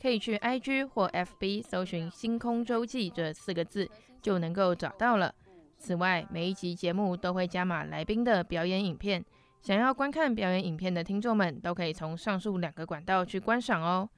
[0.00, 3.88] 可以去 IG 或 FB 搜寻“星空周记”这四个字，
[4.20, 5.34] 就能够找到了。
[5.78, 9.24] 此外，每一集节目都会加码来宾的表演影片，
[9.60, 14.08] 想要观看表演影片的听众们，都可以从上述两个管道去观赏哦。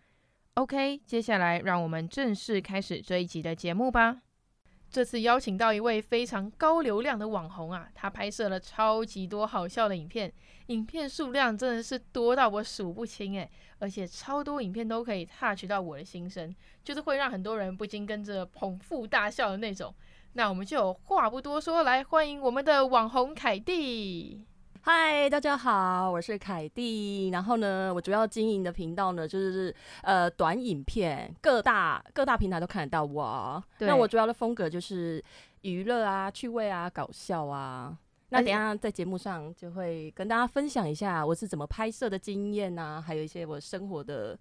[0.54, 4.22] OK，接下来让我们正式开始这一集的节目吧。
[4.96, 10.32] 这次邀请到一位非常高流量的网红啊，他拍摄了超级多好笑的影片，
[10.68, 13.46] 影片数量真的是多到我数不清诶，
[13.78, 19.94] 而且超多影片都可以 touch 到我的心声，就是会让很多人不禁跟着捧腹大笑的那种。
[20.32, 24.46] 那我们就话不多说，来欢迎我们的网红凯蒂。
[24.88, 27.30] 嗨，大家好，我是凯蒂。
[27.30, 33.60] 然后呢，我主要经营的频道呢，就是呃短影片，各大各大平台都看得到我。
[33.80, 35.20] 那我主要的风格就是
[35.62, 37.98] 娱乐啊、趣味啊、搞笑啊。
[38.28, 44.38] 那等一下在节目上就会跟大家分享一下我是怎么拍摄的经验啊，还有一些我生活的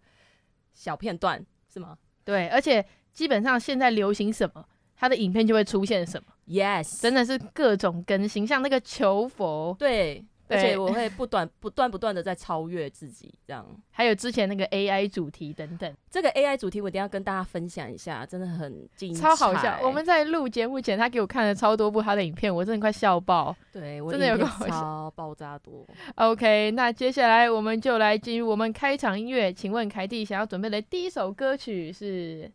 [0.76, 1.98] 小片段，是吗？
[2.24, 4.64] 对，而且基本上现在流行什么，
[4.96, 6.28] 他的影片就会出现什么。
[6.46, 10.24] Yes，真的是各种更新，像那个求佛，对。
[10.48, 13.66] 而且我会不断、不断、不断的在超越自己，这样。
[13.90, 19.80] 还有之前那个 AI 主题等等，这个 AI 主题我一定要跟大家分享一下，真的很精彩，超好笑。
[19.82, 23.56] 我们在录节目前，他给我看了超多部他的影片，我真的快笑爆。
[23.72, 25.86] 对，我真的有个超爆炸多。
[26.16, 29.52] OK，那接下来我们就来进入我们开场音乐。
[29.52, 32.52] 请问凯蒂想要准备的第一首歌曲是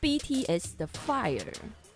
[0.00, 1.44] BTS 的 Fire。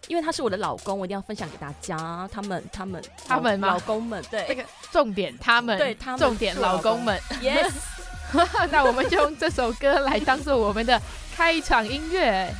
[0.09, 2.29] 因为他是我的老公，我一定要分享给大家。
[2.33, 7.73] 他们、他们、他们老公们，对，这个重点，他们，对，他们，重点，老公们，Yes。
[8.73, 11.01] 那我们就用这首歌来当做我们的
[11.37, 12.53] 开场音乐。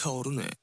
[0.00, 0.59] 타오르네.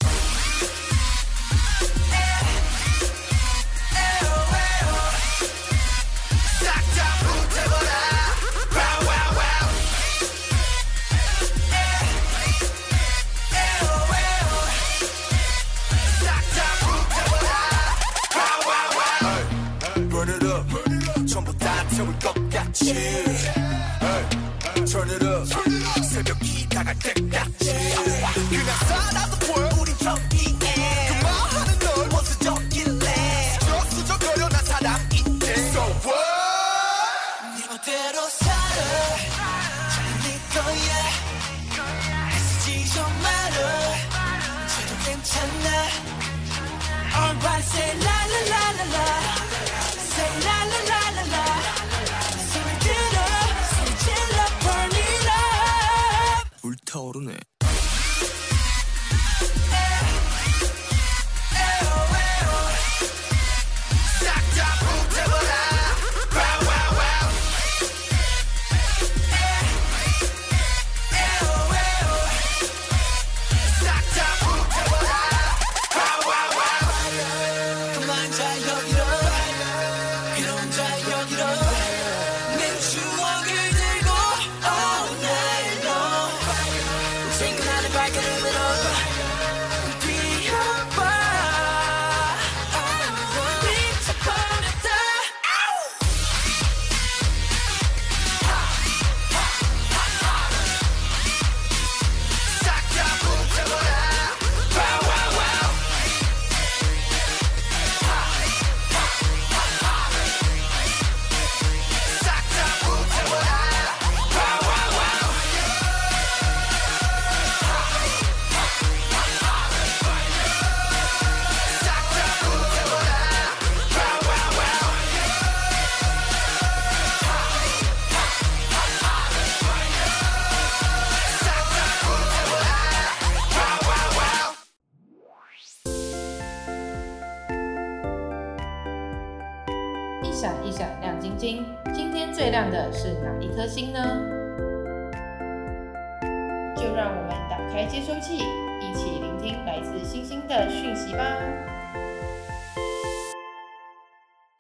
[150.47, 151.23] 的讯息吧。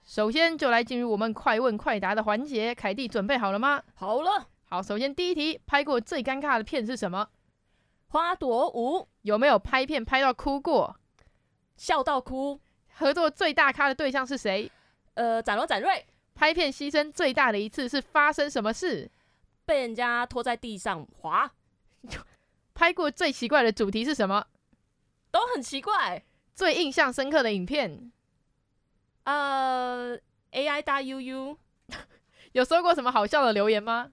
[0.03, 3.81] 首先就来进入我们快问快答的环节，凯蒂准备好了吗？
[3.93, 4.47] 好了。
[4.65, 7.29] 好，首先第一题，拍过最尴尬的片是什么？
[8.07, 9.07] 花朵舞。
[9.21, 10.95] 有没有拍片拍到哭过？
[11.75, 12.59] 笑到哭。
[12.95, 14.71] 合作最大咖的对象是谁？
[15.13, 16.05] 呃，展罗展瑞。
[16.33, 19.09] 拍片牺牲最大的一次是发生什么事？
[19.65, 21.51] 被人家拖在地上滑。
[22.73, 24.45] 拍过最奇怪的主题是什么？
[25.39, 26.23] 都很奇怪。
[26.55, 28.11] 最印象深刻的影片？
[29.23, 30.17] 呃
[30.51, 31.57] ，AI 大 UU
[32.53, 34.11] 有收过什么好笑的留言吗？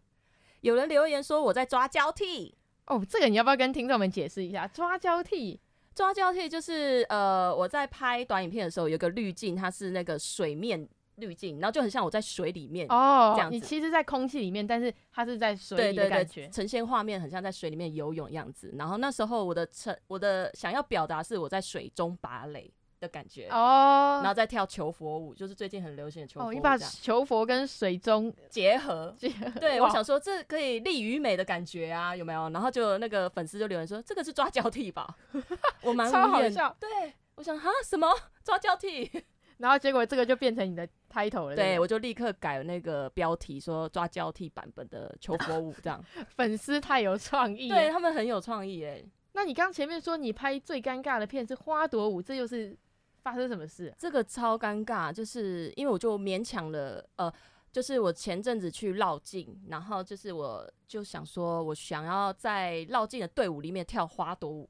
[0.60, 2.54] 有人留言说我在抓交替。
[2.86, 4.66] 哦，这个你要不要跟听众们解释一下？
[4.66, 5.58] 抓交替，
[5.94, 10.86] 抓交替就是呃，我在拍短影片的时候，有个滤镜，它是那个水面
[11.16, 13.54] 滤镜，然后就很像我在水里面哦，这样子。
[13.54, 18.74] 你其实，在空气里面，但是它是在水里的感觉，呈现画面很像在水里面游泳样子。
[18.76, 26.48] 然后那时候我的成，我的想要表达是我在水中芭蕾的感觉哦，然后再跳求佛舞，就是最近很流行的求佛舞。
[26.48, 29.50] 哦，你把求佛跟水中结合，结合。
[29.60, 32.48] 对，我想说这可以利与美的感觉啊，有没有？
[32.50, 35.06] 然后就那个粉丝就留言说，这个是抓交替吧？
[35.82, 36.74] 我蛮超好笑。
[36.80, 36.88] 对，
[37.36, 38.08] 我想哈什么
[38.42, 39.10] 抓交替？
[39.58, 41.56] 然后结果这个就变成你的 title 了。
[41.56, 46.04] 对，我就立刻改了那个标题，说抓交替版本的求 佛舞这样。
[46.36, 49.04] 粉丝太有创意，对他们很有创意哎。
[49.32, 52.76] 那你刚前面说你拍最尴尬的片是花朵舞，这又是？
[53.24, 53.90] 发生什么事？
[53.98, 57.32] 这个超尴尬，就是因为我就勉强了，呃，
[57.72, 64.68] 就是我前阵子去绕境，然后就是我就想说，我想要在绕境的队伍里面跳花朵舞，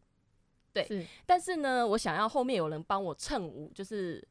[0.73, 4.25] 对，是但是呢，我想要后面有人帮我衬舞，就是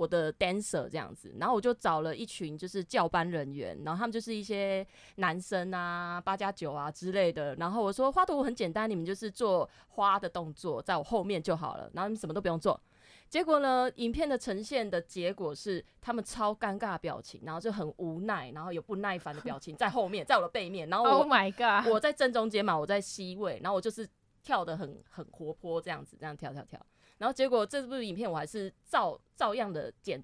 [0.00, 4.86] 我的 dancer 这样子，然后我就找了一群就是教班人员，然后他们就是一些
[5.16, 12.80] 男生啊，八加九啊之类的，然后我说花朵舞很简单，你们就是做花的动作，在我后面就好了，然后你们什么都不用做。
[13.28, 24.08] 结果呢，影片的呈现的结果是他们超尴尬的表情，然后就很无奈，然后有不耐烦的表情在后面，在我的背面，然后我，Oh my God，我在正中间嘛，我在 C 位，然后我就是
[24.42, 26.80] 跳得很很活泼这样子，这样跳跳跳，
[27.20, 30.20] 然后结果这部影片我还是照照样的剪，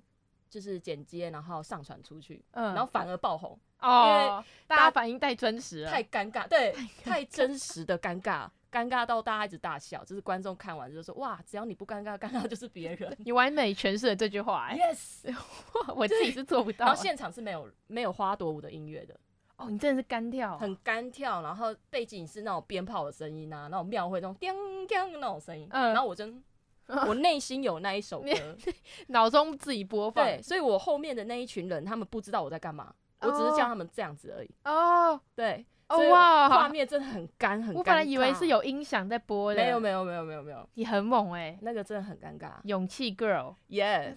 [0.48, 8.49] 就是剪接，然后上传出去，嗯，然后反而爆红哦，因为大家反应太真实了，太尴尬，对，太真实的尴尬。
[8.68, 14.76] 尴尬到大家一直大笑，就是观众看完就说：“哇，只要你不尴尬，尴尬就是别人。”你完美诠释了这句话， 欸。
[14.76, 15.35] Yes，
[15.97, 16.85] 我自己是做不到。
[16.85, 19.18] 然后现场是没有没有花朵舞的音乐的。
[19.56, 24.52] 哦，你真的是干跳，很干跳，然后背景是那种鞭炮的声音啊，那种庙会那种叮
[24.87, 25.66] 叮那种声音。
[25.70, 26.42] 嗯，然后我真，
[27.09, 28.31] 我内心有那一首歌，
[29.09, 30.25] 脑中自己播放。
[30.25, 34.50] 对，所以我后面的那一群人，他们不知道我在干嘛，我只是叫他们这样子而已。
[34.64, 35.66] 哦，对。
[35.88, 37.76] 哦哇， 画面真的很干很干。
[37.76, 39.62] 我本来以为是有音响在播的。
[39.62, 42.55] 没有没有没有没有没有，你很猛哎、欸，那个真的很尴尬。
[42.64, 44.16] 勇气 girl，yes。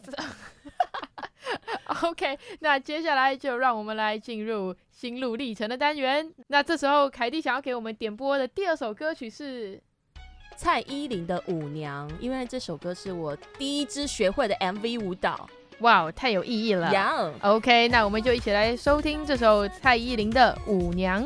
[2.04, 6.34] OK，那接下来就让我们来进入心路历程的单元。
[6.48, 9.80] 那这时候凯蒂想要给我们点播的第二首歌曲是
[10.62, 15.50] 蔡依林的《舞娘》，因为这首歌是我第一支学会的 MV 舞蹈。
[15.80, 21.25] 哇哦，太有意义了！OK，那我们就一起来收听这首蔡依林的《舞娘》。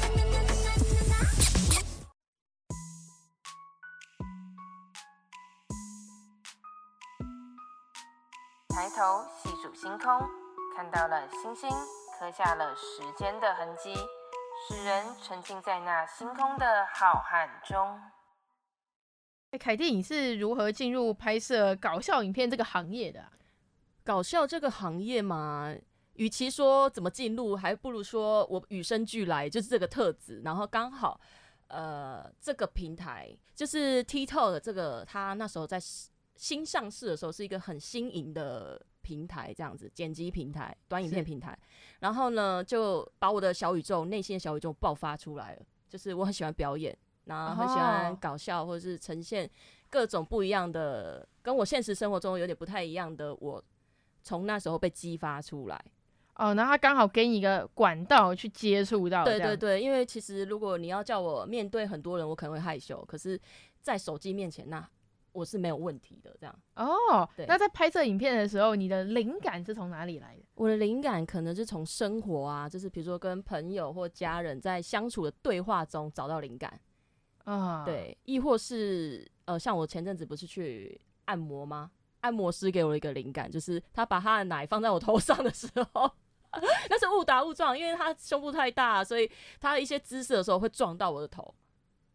[8.95, 10.19] 头细数星空，
[10.75, 11.69] 看到了星星，
[12.19, 13.95] 刻下了时间的痕迹，
[14.67, 18.01] 使人沉浸在那星空的浩瀚中。
[19.51, 23.31] 哎，凯蒂，你是如何进入拍摄搞笑影片这个行业的啊？
[24.03, 25.73] 搞笑这个行业嘛，
[26.15, 31.17] 与其说怎么进入，还不如说我与生俱来就是这个特质，然后刚好，
[31.67, 35.79] 呃，这个平台就是 TikTok 这个，他那时候在。
[36.41, 41.55] 新上市的时候是一个很新颖的平台，这样子剪辑平台、短影片平台，
[41.99, 45.61] 然后呢就把我的小宇宙、内心的小宇宙爆发出来了。
[45.87, 49.47] 就是我很喜欢表演，然后很喜欢搞笑，或者是呈现
[49.87, 53.63] 各种不一样的，跟我现实生活中有点不太一样的我，
[54.23, 55.79] 从那时候被激发出来。
[56.37, 59.23] 哦，然后他刚好给你一个管道去接触到。
[59.23, 63.39] 对对对，因为其实如果你要叫我面对很多人，我可能会害羞，可是，
[63.79, 64.89] 在手机面前那。
[65.31, 67.27] 我是没有问题的，这样哦。
[67.47, 70.43] 那在拍摄影片的时候，你的灵感是从哪里来的？
[70.55, 76.79] 我的灵感可能是从生活啊，就是比如说跟朋友或家人在相处的对话中找到灵感
[77.45, 77.83] 啊。
[77.85, 81.91] 对，亦或是呃，像我前阵子不是去按摩吗？
[82.19, 86.11] 按摩师给我一个灵感，就是他把他的奶放在我头上的时候，
[86.87, 91.51] 那是误打误撞，因为他胸部太大，所以他一些姿势的时候会撞到我的头，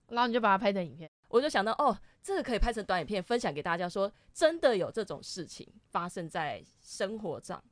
[0.08, 1.10] 然后你就把它拍成影片。
[1.28, 7.62] 我就想到，哦，这个可以拍成短影片，分享给大家说，真的有这种事情发生在生活上。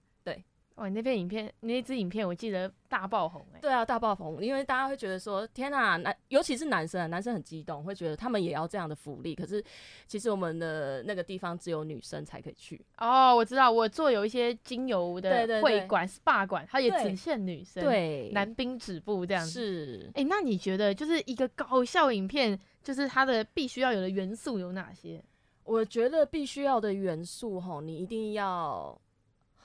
[0.77, 3.61] 对，哦，你那片影片，那支影片，我记得大爆红哎。
[3.61, 9.35] 对啊，大爆红，因为大家会觉得说，天哪，男，尤其是男生啊，男生很激动，会觉得他们也要这样的福利。
[9.35, 9.63] 可是，
[10.07, 12.85] 其实我们的那个地方只有女生才可以去。
[12.99, 19.51] 哦，我知道，我做有一些精油的会馆、SPA 馆，它也只限女生，对，男宾止步这样子。
[19.51, 22.59] 是，哎、欸，那你觉得，就是一个搞笑影片？
[22.83, 25.23] 就是它的必须要有的元素有哪些？
[25.65, 29.01] 我觉得必须要的元素吼，你一定要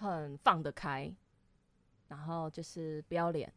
[0.08, 1.14] 很放得开，
[2.08, 3.52] 然后就是不要脸，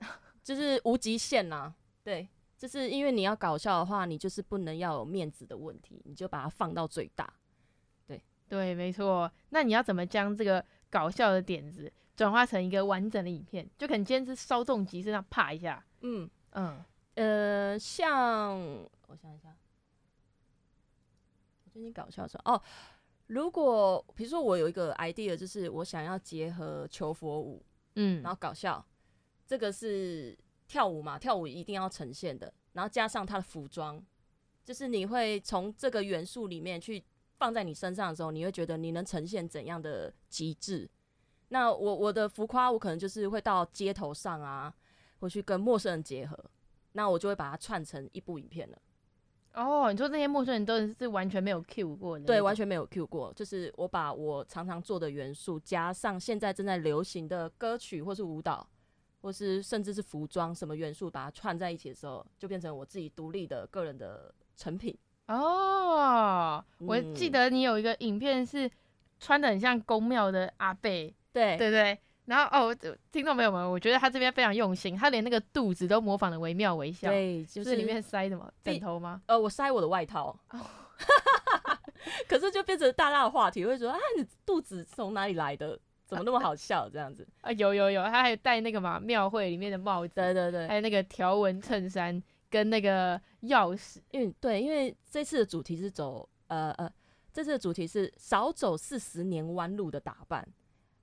[0.42, 1.74] 就是无极限呐。
[2.02, 7.32] 对，就是因为你要搞笑的话，你就是不能要有面子的问题，你就把它放到最大。
[8.06, 9.30] 对对，没错。
[9.50, 13.68] 那你要怎么将这个搞笑的点子转化成一个完整的影片？
[13.76, 16.84] 就可能今天是稍纵即逝，那啪一下，嗯嗯。
[17.14, 18.56] 呃，像
[19.08, 19.48] 我想一下，
[21.64, 22.62] 我最近搞笑的时候哦，
[23.28, 28.84] 如果比如说我有一个 idea，就是我想要结合求佛舞，嗯，然后搞笑，
[29.46, 34.04] 这个是跳舞嘛，跳舞一定要呈现的，然后加上他的服装，
[34.64, 37.04] 就是你会从这个元素里面去
[37.38, 40.90] 放在你身上的时候，你会觉得你能呈现怎样的极致？
[41.50, 44.74] 那我我的浮夸，我可能就是会到街头上啊，
[45.20, 46.38] 会去跟陌生人结合。
[46.92, 48.78] 那我就会把它串成一部影片了。
[49.54, 52.24] 哦，你说那些陌生人都是完全没有 cue 过的？
[52.24, 53.32] 对，完全没有 cue 过。
[53.34, 58.64] 就是我把我常常做的元素，加上现在正在流行的歌曲，或是舞蹈，
[59.20, 64.96] 或是甚至是服装，什么元素把它串在一起的时候，就变成我自己独立的个人的成品。
[65.26, 68.70] 哦，我记得你有一个影片是
[69.18, 71.98] 穿的很像宫庙的阿贝，对对对。
[72.28, 72.76] 然后哦，
[73.10, 77.08] 听众朋友们，我觉得他这边非常用心，他连那个肚子都模仿的惟妙惟肖。
[77.08, 79.22] 对，就是里面塞什么枕头吗？
[79.24, 80.38] 呃，我塞我的外套。
[80.50, 80.60] 哦、
[82.28, 85.80] 可是就变成大大的话题，会说啊，你肚子从哪里来的？
[86.04, 86.86] 怎么那么好笑？
[86.86, 94.00] 这样子 啊，有有有，他还有戴那个嘛庙会里面的帽子，对对对，还有那个条纹衬衫跟那个钥匙。
[94.10, 96.92] 因为对，因为这次的主题是走呃呃，
[97.32, 100.46] 这次的主题是少走四十年弯路的打扮。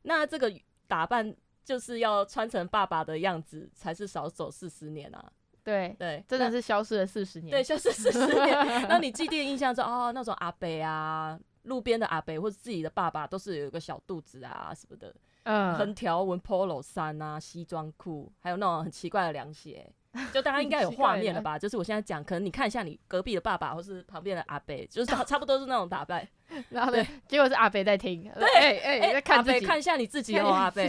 [0.04, 0.54] 那这个。
[0.88, 5.32] 打扮就是要穿成爸爸的样子，才是少走四十年啊！
[5.64, 7.52] 对对，真的是消失了四十年。
[7.52, 8.56] 对，消失四十年。
[8.88, 19.92] 那你既定印象中，哦，那种阿北啊，路边的阿伯或者自己的爸爸，都是有一个小肚子啊什么的，嗯，横条纹 polo 衫啊，西装裤，还有那种很奇怪的凉鞋。
[20.34, 21.60] 就大家应该有 画面了吧？
[21.60, 26.26] 就是我现在讲，可能你看一下你隔壁的爸爸，或是旁边的阿伯，就是差 不多是那种打扮。
[26.70, 28.24] 然后对，结果是阿伯在听。
[28.34, 30.82] 对，哎哎、欸，阿伯看一下你自己哦，阿伯。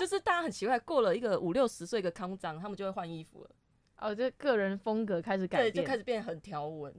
[0.00, 3.50] 就是大家很奇怪，过了一个五六十岁的康张，他们就会换衣服了。
[3.98, 6.92] 哦，就个人风格开始改对，变，就开始变很条纹，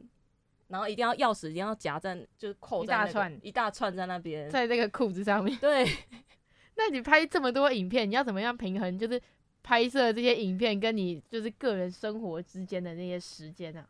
[0.67, 5.57] 然后一定要钥匙一定要夹在，就是扣在、那个、一大串一大串在那边，在这个裤子上面。
[5.59, 5.85] 对。
[6.77, 8.99] 那你拍这么多影片，你要怎么样平衡？
[8.99, 9.21] 就是
[9.63, 13.87] 拍摄这些影片跟你就是个人生活之间的那些时间啊？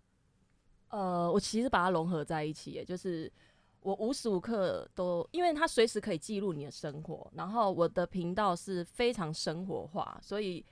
[0.90, 3.32] 呃，我其实把它融合在一起，也，就是
[3.82, 7.28] 我无时无刻都，因为它随时可以记录你的生活。
[7.36, 10.64] 然后我的频道是非常生活化，所以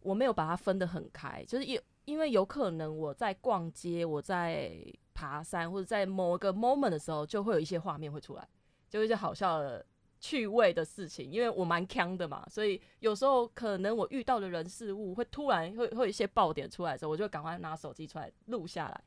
[0.00, 1.44] 我没有把它分得很开。
[1.46, 4.74] 就是因因为有可能我在逛街，我在
[5.20, 8.48] 爬山，或者在某个 moment 的时候，就会有一些画面会出来，
[8.88, 9.84] 就一些好笑的。
[10.22, 19.00] 趣味的事情，因为我蛮锵的嘛，所以有时候可能我遇到的人事物会突然会会有一些爆点出来的时候，我就赶快拿手机出来录下来，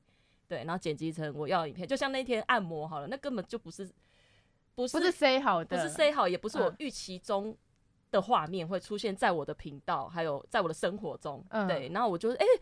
[0.47, 1.87] 对，然后剪辑成我要的影片。
[1.87, 3.87] 就像那天按摩好了，那根本就不是
[4.73, 7.55] 不是不是塞好的，不是 say 好，也不是我预期中
[8.09, 12.61] 的画面会出现在我的频道，还有在我的生活中，嗯、对，然后我就哎、欸、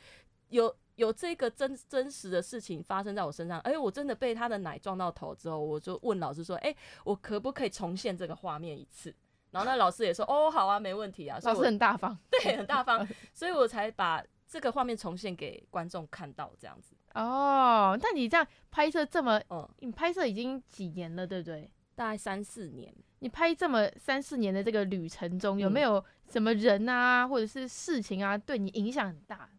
[0.50, 0.76] 有。
[0.96, 9.14] 有这个真真实的事情发生在我身上，哎、欸，我真的被他的奶撞到头之后，我就问老师说，哎、欸，我可不可以重现这个画面一次？
[9.52, 11.38] 然后那老师也说，哦，好啊，没问题啊。
[11.44, 16.96] 老师很大方，对，很大方， 所以我才把这个画面重现给观众看到，这样子。
[17.14, 21.70] 哦，那你这样拍摄这么，嗯，你拍摄已经几年了，对不对？
[21.96, 22.94] 大概三四年。
[23.20, 29.50] 你拍这么三四年的这个旅程中，嗯、有没有什么人啊，或者是事情啊，对你影响很大？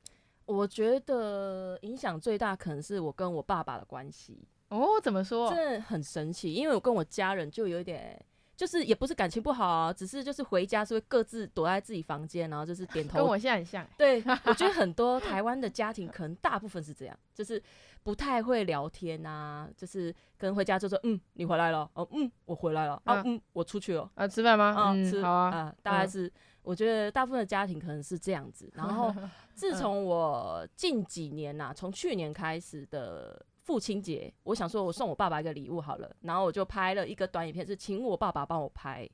[0.46, 5.54] 我觉得影响最大可能是我跟我爸爸的关系哦，怎么说？
[5.54, 8.18] 真的很神奇，因为我跟我家人就有一点，
[8.56, 13.18] 就是也不是感情不好啊，只是就是回家是会各自躲在自己房间，然后就是点头。
[13.18, 13.86] 跟我现在很像。
[13.98, 17.62] 对， 我觉得很多台湾的家庭可能大部分是这样，就是
[18.02, 24.74] 不太会聊天啊，就是可能回家就说嗯，你回来了哦，嗯，我回来了啊，嗯，我出去了啊，吃饭吗？
[24.74, 26.32] 啊，嗯，吃好啊，啊，大概是。
[26.62, 29.12] 我觉得大部分的家庭可能是这样子，然后
[29.52, 39.08] 自从我近几年呐、啊，从去年开始的父亲节，我想说我送我爸爸一个礼物好了，然后我就拍了一个短影片，是请我爸爸帮我拍，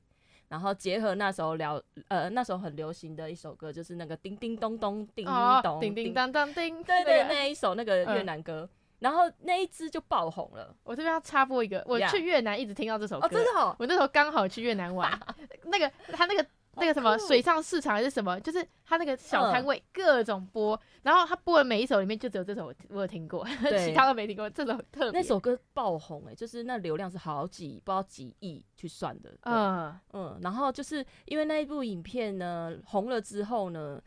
[0.47, 5.25] 然后结合那时候聊呃那时候很流行的一首歌，就是那个叮叮咚咚叮
[5.63, 10.75] 咚叮叮当当叮，对对，那一首那个越南歌，然后那一支就爆红了。
[10.83, 15.19] 我这边要插播一个，我去越南一直听到这首歌，真的哦，我那时候刚好去越南玩，
[15.65, 16.45] 那个他那个。
[16.79, 23.45] 那个什么水上市场还是什么，就是他那个小摊位各种播，嗯、然后他播的每一首里面就只有这首我有听过，
[23.85, 24.49] 其他都没听过。
[24.49, 29.37] 这首特别那首歌爆红哎、欸，就是那流量是好几不知道几亿去算的。
[29.41, 34.01] 嗯嗯，然后就是因为那一部影片呢红了之后呢，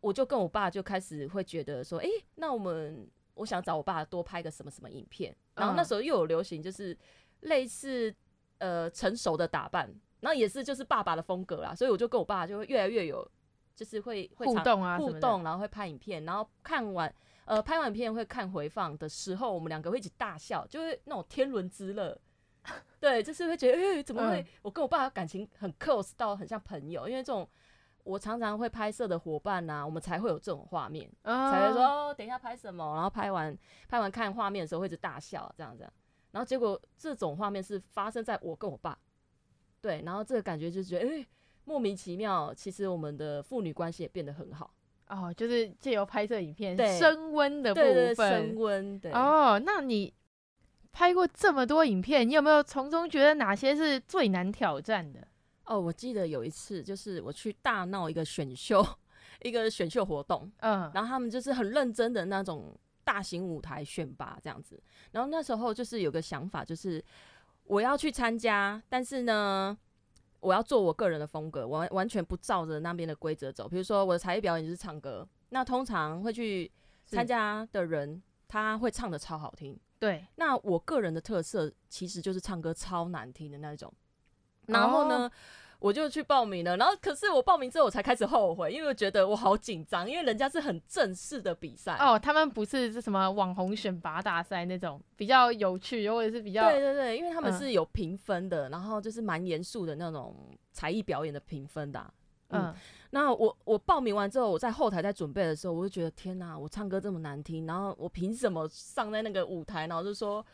[0.00, 6.96] 我就跟我爸就开始会觉得说，哎、欸，那我们我想找我爸多拍个什么什么影片，然后那时候又有流行就是
[7.40, 8.14] 类似
[8.58, 9.92] 呃成熟的打扮。
[10.20, 13.28] 然后也是就是爸爸的风格啦，所以我就跟我爸就会越来越有，
[13.76, 17.12] 就是会会互动啊互动，然后会拍影片，然后看完
[17.44, 22.18] 呃拍完影片会看回放的时候，我们两个会一起大笑，就会那种天伦之乐。
[23.00, 24.44] 对，就是会觉得哎、欸、怎么会？
[24.60, 27.48] 我跟我爸感情很 close 到很像朋友，因为这种
[28.04, 33.56] 我常常会拍摄的伙伴呐、啊，我们才会有这种画面，才会说哦等一下拍什么，然后拍完
[33.88, 35.92] 拍完看画面的时候会一直大笑这样这样，
[36.32, 38.98] 然后结果这种画面是发生在我跟我爸。
[39.80, 41.26] 对，然后这个感觉就是觉得，哎、欸，
[41.64, 42.52] 莫名其妙。
[42.52, 44.74] 其实我们的父女关系也变得很好
[45.06, 48.98] 哦，就是借由拍摄影片升温的部分，对对对升温。
[48.98, 50.12] 对哦，那你
[50.90, 55.26] 拍过这么多影片，你有没有从中觉得哪些是最难挑战的？
[55.64, 58.84] 哦，我记得有一次，就是我去大闹一个选秀，
[59.42, 67.02] 一个选秀活动，嗯，然后他们就是很认真的那种大型舞台选拔这样子，然后那时候就是有个想法，就是。
[67.68, 69.76] 我要去参加，但是呢，
[70.40, 73.68] 我要做我个人的风格，完完全不照着那边的规则走。
[73.68, 76.70] 比如说，我的才艺表演就是唱歌，那通常会去
[77.04, 79.78] 参加的人，他会唱的超好听。
[79.98, 83.92] 对，那我个人的特色其实就是唱歌超难听的那种。
[84.66, 85.26] 然后呢？
[85.26, 85.32] 哦
[85.80, 91.96] 我就去报名了，然后可是我报名之后我才开始后悔，因为我觉得我好紧张，因为人家是很正式的比赛。
[92.00, 100.34] 哦，他们不是是什么网红选拔大赛那种比较有趣或者是比较对对对，因为他们是有评分的，嗯、然后就是蛮严肃的那种
[100.72, 102.12] 才艺表演的评分的、啊，
[102.48, 102.74] 嗯，嗯。
[103.10, 110.44] 那我我报名完之后，我在后台在准备的时候，我就觉得天哪，我唱歌这么难听，然后我凭什么上在那个舞台，然后就说。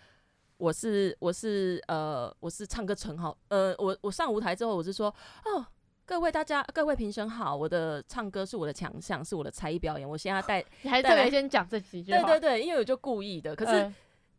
[0.56, 5.08] 我是我是呃我是唱歌很好，呃我我上舞台之后我是说
[5.44, 5.66] 哦
[6.06, 13.92] 各位大家各位评审好，我的唱歌是我的强项，是我的才艺表演，我现在带 你还特别先讲这几句，对对对，因为我就故意的，可是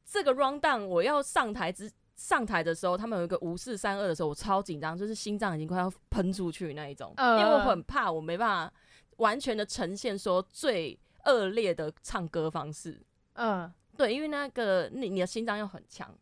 [0.05, 8.73] 这个 round down 我要上台之上台的时候，他们有一个五四三二的时候，我超紧张，就是心脏已经快要喷出去那一种，因为我很怕我没办法
[9.17, 10.99] 完全的呈现说最。
[11.27, 13.01] 恶劣的唱歌方式。
[13.33, 16.13] 嗯，对，因为那个你你的心脏又很强。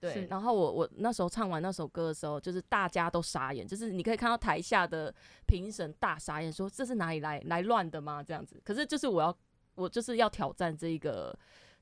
[0.00, 5.14] 对，然后我我那时候唱完那首歌的时候，就是大家都傻眼，就是你可以看到台下的
[5.46, 8.22] 评审大傻眼，说这是哪里来来乱的吗？
[8.22, 8.60] 这样子。
[8.62, 9.34] 可是就是我要
[9.74, 11.34] 我就是要挑战这一个，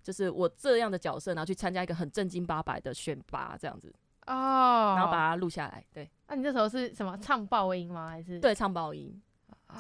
[0.05, 3.93] 就是我这样的角色，然后去参加一个很正经八百的选拔这样子。
[4.27, 5.85] 哦，然后把它录下来。
[5.93, 8.11] 对，那、啊、你这时候是什么唱爆音吗？
[8.11, 9.21] 还是对唱爆音？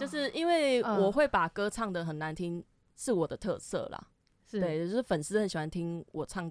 [0.01, 2.65] 就是因为我会把歌唱得很难听，
[2.97, 4.09] 是我的特色啦。
[4.59, 6.51] 是对，就是粉丝很喜欢听我唱，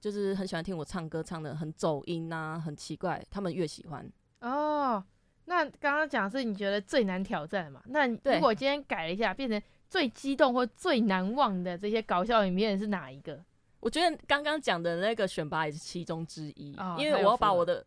[0.00, 4.10] 就是很喜欢听我唱歌，唱得很走音啊，很奇怪，他们越喜欢。
[4.40, 5.02] 哦，
[5.46, 7.82] 那刚刚讲的是你觉得最难挑战嘛？
[7.86, 13.42] 那如果今天改了一下，变成最激动或最难忘的这些搞笑影片是哪一个？
[13.80, 17.84] 我觉得刚刚讲的那个选拔也是其中之一，哦、因为我要把我的。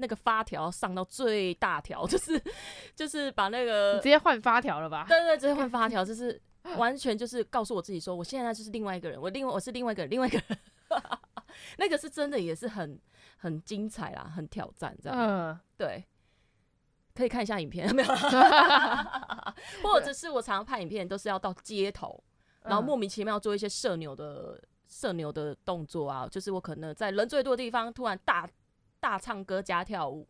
[0.00, 2.40] 那个发条上到最大条， 就是
[2.94, 5.04] 就是把那个直接换发条了吧？
[5.08, 6.40] 对，对对，直接换发条，就是
[6.76, 10.58] 完全就是告诉我自己说，我现在就是另外一个人，我另外我是另外一个人，另外一个人，
[11.78, 13.00] 那个是真的也是很
[13.38, 15.18] 很精彩啦，很挑战这样。
[15.18, 16.04] 嗯，对，
[17.14, 18.08] 可以看一下影片没有？
[19.82, 22.22] 或者是我常常拍影片都是要到街头，
[22.62, 28.48] 然后莫名其妙做一些社牛的社牛的动作啊，就是我可能在人最多的地方突然大。
[29.00, 30.26] 大唱歌加跳舞，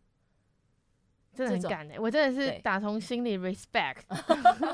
[1.33, 1.99] 真的很敢哎！
[1.99, 4.03] 我真的是打从心里 respect，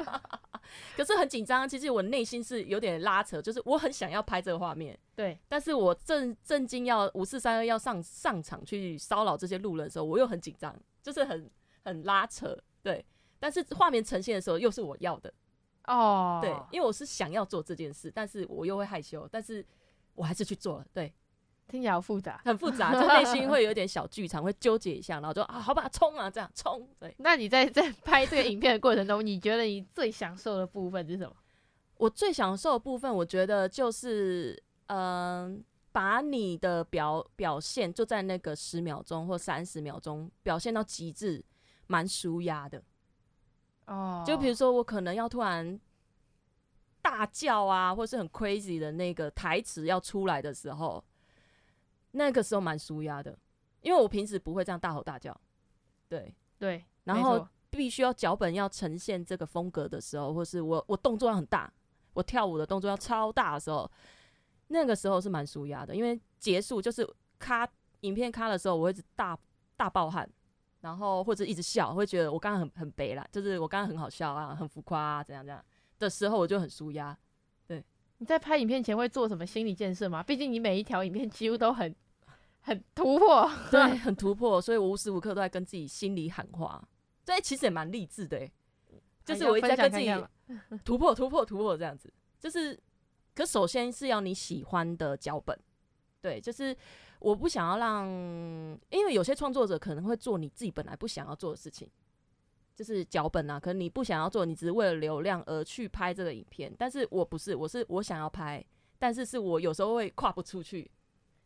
[0.96, 1.68] 可是很紧张。
[1.68, 5.38] 其实我内心是有点拉扯，就是我很想要拍这个画面，对。
[5.48, 11.50] 但是我正正经要五四三二要上上场去骚扰这些路人的时候，我又很紧张，就是很
[11.82, 13.04] 很拉扯，对。
[13.38, 15.32] 但是画面呈现的时候，又是我要的
[15.86, 19.64] 哦，对，因为我是想要做这件事，但是我又会害羞，但是
[20.14, 21.12] 我还是去做了，对。
[21.66, 26.86] 听起来好复杂，很复杂， 就内心会有点小剧场，会纠结一下，然后就啊，好吧，冲啊，这样冲。
[27.00, 31.34] 对，那你在在拍这个影片的过程中，你觉得你最享受的部分是什么？
[31.96, 35.58] 我最享受的部分，我觉得就是嗯、呃，
[35.90, 41.42] 把你的表表现就在那个十秒钟或三十秒钟表现到极致，
[41.86, 42.82] 蛮舒压的。
[43.86, 45.80] 哦，就比如说我可能要突然
[47.00, 51.02] 大叫啊，或是很 crazy 的那个台词要出来的时候。
[52.14, 53.38] 那个时候蛮舒压的，
[53.82, 55.38] 因为我平时不会这样大吼大叫，
[56.08, 56.34] 对。
[56.56, 61.70] 对，然后必须要脚本要呈现这个风格的时候，或是我我动作要很大，
[62.14, 63.90] 我跳舞的动作要超大的时候，
[64.68, 67.06] 那个时候是蛮舒压的，因为结束就是
[67.38, 67.68] 咔
[68.00, 69.36] 影片咔的时候，我会一直大
[69.76, 70.26] 大爆汗，
[70.80, 75.62] 然后或者一直笑，会觉得我刚刚很很悲啦，就是我刚刚很好笑啊，很浮夸啊，怎样怎样
[75.98, 77.18] 的时候，我就很舒压。
[78.24, 80.22] 对，你在拍影片前会做什么心理建设吗？
[80.22, 81.94] 毕竟你每一条影片几乎都很。
[82.66, 86.82] 很突破， 对，很突破，所以我无时无刻都在跟自己心里喊话，
[87.22, 88.48] 这其实也蛮励志的，
[89.22, 90.08] 就是我一直在跟自己
[90.82, 92.10] 突破、突破、突破这样子，
[92.40, 92.80] 就是，
[93.34, 95.54] 可首先是要你喜欢的脚本，
[96.22, 96.74] 对，就是
[97.18, 98.08] 我不想要让，
[98.88, 101.86] 因为有些创作者可能会做你自己本来不想要做的事情，
[102.74, 108.64] 就是脚本啊，可能你不想要做，你只是为了流量而去拍这个影片，但是我不是，我是我想要拍，
[108.98, 110.90] 但是是我有时候会跨不出去。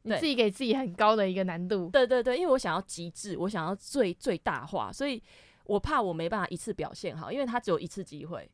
[0.02, 5.22] 你自己给自己很高的一个难度，对对对，因为我想要极致，我想要最最大化，所以
[5.64, 8.48] 我怕我没办法一次表现好，因为它只有一次机会，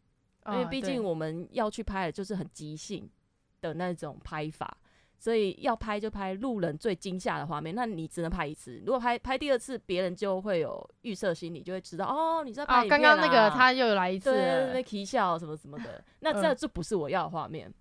[0.47, 3.09] 因为毕竟我们要去拍的就是很即兴
[3.61, 4.77] 的那种拍法，
[5.25, 17.73] 所以要拍就拍路人最惊吓的画面，那你只能拍一次，如果拍拍第二次，别人就会有预设心理，就会知道哦，你在拍啊，刚刚那个他又来一次，对，在啼笑什么什么的， 那这就不是我要的画面。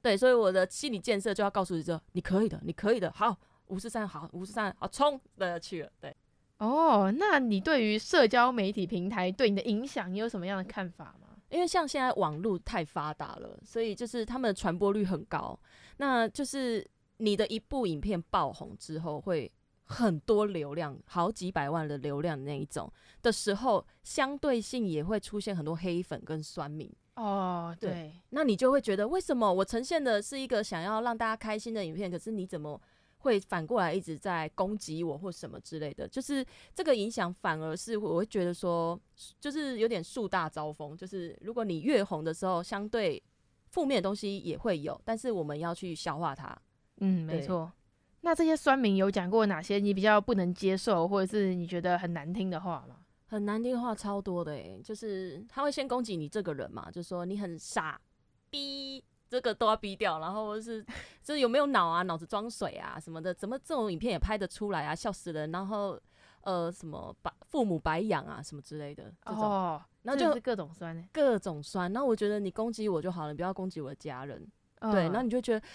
[0.00, 5.90] 对，所以我的心理建设就要告诉你说，你可以的，你可以的，好，五十三，好，五十三，好，冲，的去了。
[6.00, 6.16] 对，
[6.56, 11.31] 哦，那你对于社交媒体平台对你的影响，你有什么样的看法吗？
[11.52, 15.58] 因为像现在网络太发达了，所以就是他们的传播率很高。
[15.98, 16.84] 那就是
[17.18, 19.52] 你的一部影片爆红之后，会
[19.84, 26.90] 很多流量，好几百万的流量那一种的时候，相对性也会出现很多黑粉跟酸民。
[27.16, 32.80] 哦，对，对，那你就会觉得，为什么我呈现的是一个想要让大家开心的影片，可是你怎么
[33.22, 36.06] 会反过来一直在攻击我或什么之类的？
[36.06, 39.00] 就是这个影响反而是我会觉得说，
[39.40, 40.96] 就是有点树大招风。
[40.96, 43.22] 就是如果你越红的时候，相对
[43.70, 46.56] 负面的东西也会有，但是我们要去消化它。
[46.98, 47.72] 嗯，没错。
[48.20, 52.96] 那这些酸民有讲过哪些你比较不能接受，或者是你觉得很难听的话吗？
[53.26, 57.98] 很难听的话超多的诶，就是他会先攻击你这个人嘛，就说你很傻
[58.50, 59.02] 逼，
[59.32, 60.84] 这个都要逼掉，然后是
[61.24, 65.98] 就是有没有脑啊，脑子装水啊什么的，怎么这种影片也拍得出来啊，笑死人，然后
[66.42, 71.90] 呃什么白父母白养啊什么之类的这种，哦，然后就是各种酸呢、各种酸。
[71.94, 74.46] 然后我觉得你攻击我就好了，你不要攻击我的家人。
[74.80, 75.66] 嗯对，然后你就觉得，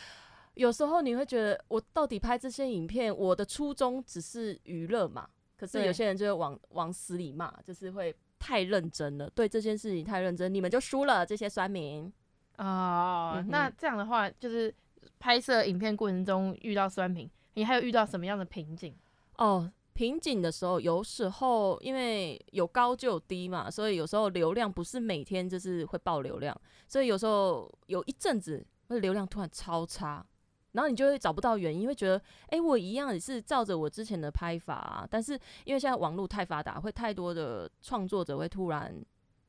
[0.53, 5.27] 有时候你会觉得，我到底拍这些影片，我的初衷只是娱乐嘛？
[5.57, 12.13] 可是有些人就会往往死里骂，就是会太认真了，对这件事情太认真，你们就输了这些酸民。
[12.57, 14.73] 哦、嗯那这样的话，就是
[15.19, 18.95] 拍摄影片过程中遇到酸民，你还有遇到什么样的瓶颈？
[19.37, 30.25] 哦，瓶颈的时候，有时候因为有高就有低嘛，所以有时候流量不是每天就是会爆流量，所以有时候有一阵子那流量突然超差，
[30.71, 32.17] 然后你就会找不到原因，会觉得，
[32.47, 35.33] 哎、欸，我一样也是照着我之前的拍法啊，但是
[35.65, 38.95] 因为现在网络太发达，会太多的创作者会突然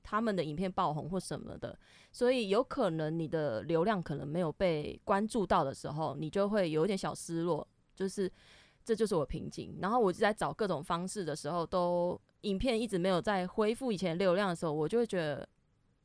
[0.09, 1.79] 他们的影片爆红或什么的，
[2.13, 8.31] 所以有可能你的流量可能没有被关注到的时候，你就会有一点小失落，就是。
[8.85, 15.47] 这就是我瓶颈，然后我就在找各种方式的时候，都影片一直没有在恢复以前流量的时候，我就会觉得，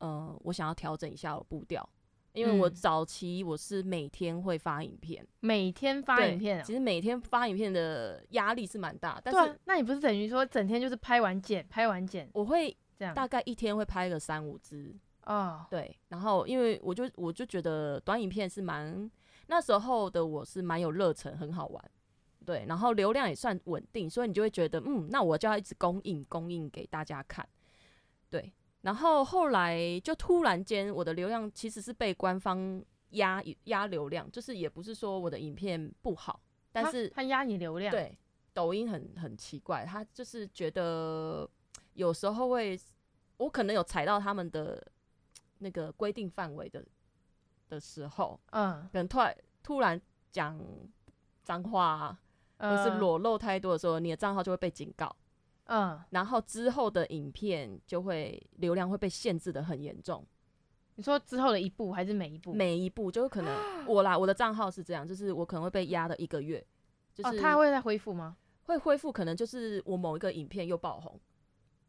[0.00, 1.88] 呃，我想要调整一下我步调，
[2.34, 19.10] 因为我早期我是每天会发影片，每天发影片、啊，其实每天发影片的压力是蛮大，但是、啊、那你不是等于说整天就是拍完剪，拍完剪，我会这样，大概一天会拍个三五支哦，对，然后因为我就我就觉得短影片是蛮
[19.46, 21.90] 那时候的我是蛮有热忱，很好玩。
[22.46, 27.48] 对，然后流量也算稳定，所以你就会觉得，嗯，那我就要一直供应供应给大家看。
[28.28, 28.52] 对，
[28.82, 36.38] 然后后来就突然间，我的流量其实是被官方压压流量，就是也不是说我的影片不好，
[36.70, 37.90] 但是他压你流量。
[37.90, 38.14] 对，
[38.52, 41.48] 抖音很很奇怪，他就是觉得
[41.94, 42.78] 有时候会，
[43.38, 44.86] 我可能有踩到他们的
[45.58, 46.84] 那个规定范围的
[47.68, 50.60] 的时候，嗯，可能突然突然讲
[51.42, 52.20] 脏话啊。
[52.56, 55.14] 或是裸露太多的时候，你的账号就会被警告，
[55.64, 60.24] 嗯，然后之后的影片就会流量会被限制的很严重。
[60.94, 62.54] 你说之后的一步还是每一步？
[62.54, 63.52] 每一步就可能
[63.86, 66.64] 我啦，我的账号是这样，就是我可能会被压的一个月，
[67.12, 68.36] 就是他会再恢复吗？
[68.62, 71.20] 会恢复，可能就是我某一个影片又爆红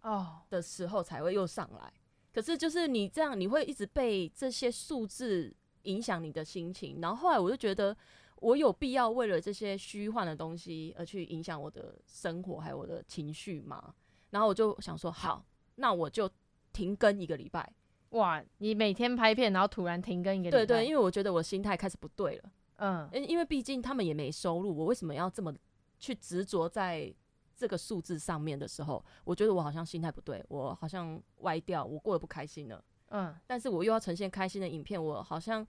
[0.06, 1.94] 哦的时候才会又上来。
[2.34, 7.00] 可是就是你这样，你会一直被这些数字影响你的心情。
[7.02, 7.96] 然后后来我就觉得。
[8.42, 13.96] 我有必要为了这些虚幻的东西而去影响我的生活还有我的情绪吗？
[14.30, 15.44] 然后我就想说，好，
[15.76, 16.30] 那我就
[16.74, 17.74] 停更一个礼拜。
[18.10, 20.58] 哇，你每天拍片，然后突然停更一个礼拜？
[20.58, 22.52] 对对，因为我觉得我的心态开始不对了。
[22.76, 25.52] 嗯，因因为毕竟他们也没收入，我为什么要这么
[25.98, 27.12] 去执着在
[27.56, 32.84] 这个数字上面的时候，我觉得我好像心态不对，我好像歪掉，我过得不开心了。
[33.10, 35.66] 嗯，但是我又要呈现开心的影片，我好像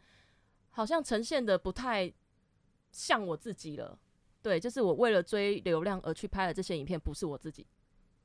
[0.70, 2.12] 好像呈现的不太。
[2.92, 3.98] 像我自己了，
[4.40, 7.66] 对，就是我为了追流量而去拍的这些影片，不是我自己，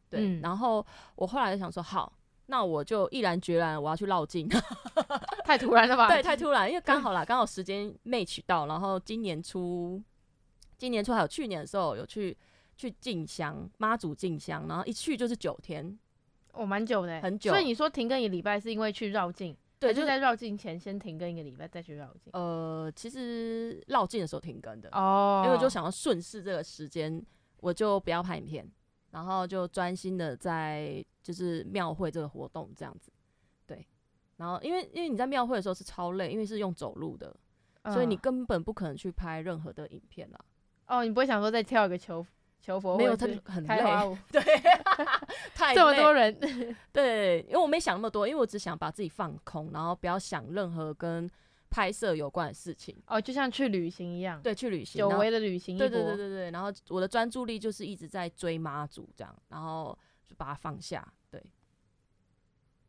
[0.10, 0.22] 对。
[0.22, 4.48] 嗯、然后我后来就想说，好，那我就毅然决然我要去绕境，
[5.44, 6.08] 太突然了吧？
[6.08, 10.02] 对，太突然，因为刚好啦， 刚好时间 match 到，然后今年初，
[10.78, 12.38] 今年初还有去年的时候有去
[12.82, 16.00] 去进香妈祖进香，然后一去就是九天，
[16.54, 17.52] 哦，蛮久的，很久。
[17.52, 19.56] 所以你说停更一个礼拜是因为去绕境？
[19.78, 22.32] 对，就在绕境前先停更一个礼拜，再去绕境。
[22.34, 27.24] 呃，其实绕境的时候停更的哦，因为我就想要顺势这个时间，
[27.60, 28.68] 我就不要拍影片，
[29.12, 33.12] 然后就专心的在就是庙会这个活动这样子。
[33.68, 33.86] 对，
[34.38, 37.36] 然后因为因为你在庙会的时候是超累，因为是用走路的，
[37.84, 40.40] 嗯、所以你根本不可能去拍任何的影片啦。
[40.88, 42.26] 哦，你不会想说再跳一个球？
[42.62, 43.78] 求佛没有，他很累，
[44.32, 44.42] 对，
[45.56, 51.30] 太累这么多人，对，因为我没想那么多，因为我只想把自己放空，然后不要想任何跟
[51.72, 52.96] 拍摄有关的事情。
[53.08, 56.52] 哦，就像去旅行一样，对，去旅行，久违的旅行，对对对对对。
[56.52, 59.98] 然后我的专注力就是一直在追妈祖这样，然后
[60.28, 61.44] 就把它放下，对。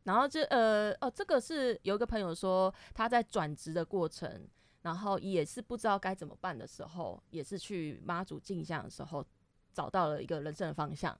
[0.03, 4.47] 然后这呃哦，这个是有一个朋友说他在转职的过程，
[4.83, 9.25] 然后也是不知道该怎么办的时候，也是去妈祖进香的时候。
[9.73, 11.11] 找到了一个人生的方向，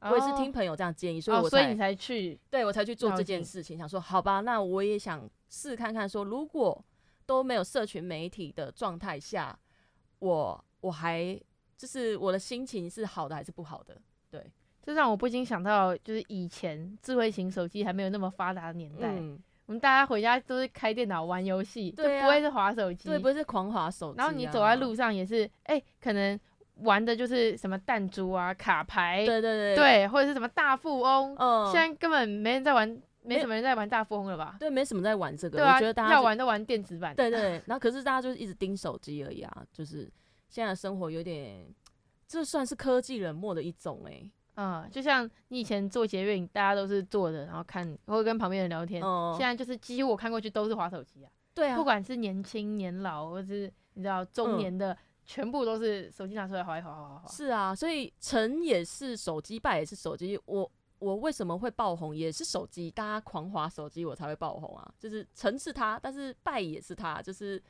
[0.00, 3.76] 哦、我也是听朋友这样建议，所以我、哦、所以你才去，对我才去做这件事情。
[3.76, 6.82] 想说，好吧，那我也想试看看，说如果
[7.26, 9.58] 都没有社群媒体的状态下，
[10.20, 11.38] 我我还
[11.76, 14.00] 就是我的心情是好的还是不好的？
[14.30, 14.48] 对，
[14.82, 24.22] 这让我不禁想到，就是以前智慧型手机还没有那么发达的年代，嗯、我们大家回家都是开电脑玩游戏，就不会是滑手机，对，不会是狂滑手机、啊。
[24.22, 26.38] 然后你走在路上也是，哎、欸，可能。
[26.78, 31.36] 玩的就是什么弹珠啊、卡牌，对对对，对，或者是什么大富翁。
[31.38, 34.56] 嗯，现在根本没人在玩，没什么人在玩大富翁了吧？
[34.60, 35.58] 对，没什么在玩这个。
[35.58, 37.14] 对啊，我觉得大家要玩都玩电子版。
[37.14, 40.10] 对，对对，然后可是大家就是一直盯手机而已啊，就是
[40.48, 41.66] 现在的生活有点，
[42.26, 44.32] 这算是科技冷漠的一种哎、欸。
[44.60, 49.00] 嗯，就像你以前做捷运，大家都是坐着，然后看或者跟旁边人聊天。
[49.04, 54.96] 嗯现在就是几乎我看过去都是滑手机啊，对啊，不管是年轻年老，或是你知道中年的，嗯
[55.28, 57.28] 全部都是手机拿出来划一划划划划。
[57.28, 60.40] 是啊，所以成也是手机，败也是手机。
[60.46, 64.90] 我我为什么会爆红，也是手机，大家狂滑手机，我才会爆红啊。
[64.98, 67.62] 就是成是他，但是败也是他，就是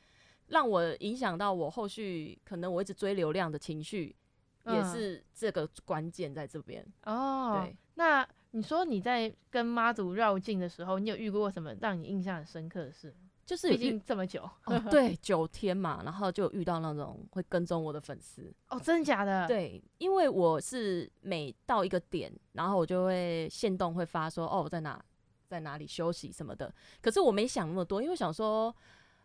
[0.47, 4.15] 让我影响到我后续可能我一直追流量的情绪，
[4.63, 6.81] 嗯也是这个关键在这边。
[7.03, 13.09] 哦，对，那你说你在跟妈祖绕境的时候，你有遇过什么让你印象很深刻的事？
[13.11, 18.53] 毕就是已经这么久哦， 对，九天嘛，然后就遇到那种会跟踪我的粉丝。
[18.67, 25.03] 哦，真的假的？，对，因为我是每到一个点，然后我就会限动会发说哦，我在哪
[25.47, 26.71] 在哪里休息什么的。
[27.01, 28.71] 可是我没想那么多，因为想说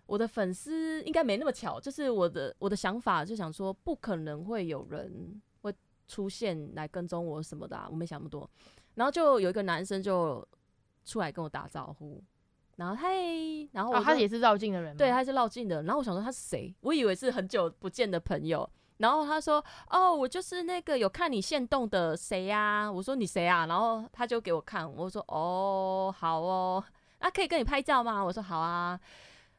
[0.06, 5.74] 我的粉丝应该没那么巧，就是我的我的想法就想说不可能会有人会
[6.08, 8.48] 出现来跟踪我什么的、啊，我没想那么多。
[8.94, 10.42] 然后就有一个男生就
[11.04, 12.24] 出来跟我打招呼，
[12.76, 13.08] 然后嗨，
[13.72, 14.98] 然后我哦，他也是绕境的人吗？
[14.98, 15.82] 对，他是绕境的。
[15.84, 16.74] 然后我想说他是谁？
[16.80, 18.68] 我以为是很久不见的朋友。
[18.98, 26.82] 然后他说：“哦，我就是那个有看你现动的谁呀？”我说：“你谁啊？”然后他就给我看，我说：“哦，好哦，
[27.20, 28.98] 那、啊、可以跟你拍照吗？”我说：“好啊。”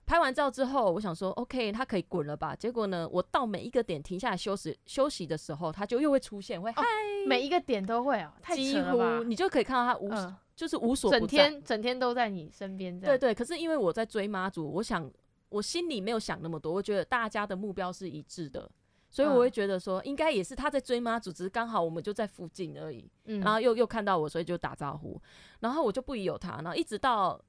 [0.07, 6.83] 拍完照之后，我想说：“OK，他可以滚了吧？”结果呢，我到每一个点停下来休息休息的时候，他就又会出现，会嗨，
[7.27, 11.27] 每一个点都会哦，太几扯了你就可以看到他无、嗯，就是无所不整。
[11.27, 15.11] 天整天都在你身边，对对，可是因为我在追妈祖，我想
[15.49, 18.69] 我心里没有想那么多，我觉得大家的目标是一致的，
[19.09, 25.21] 所以我会觉得说，应该也是他在追妈祖，只是刚好我们就在附近而已，嗯，然后又又看到我，所以就打招呼，
[25.59, 27.39] 然后我就不疑有他，然后一直到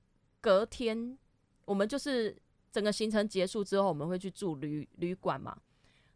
[0.41, 1.17] 隔天，
[1.65, 2.37] 我们就是
[2.71, 5.57] 整个行程结束之后，我们会去住旅旅馆嘛。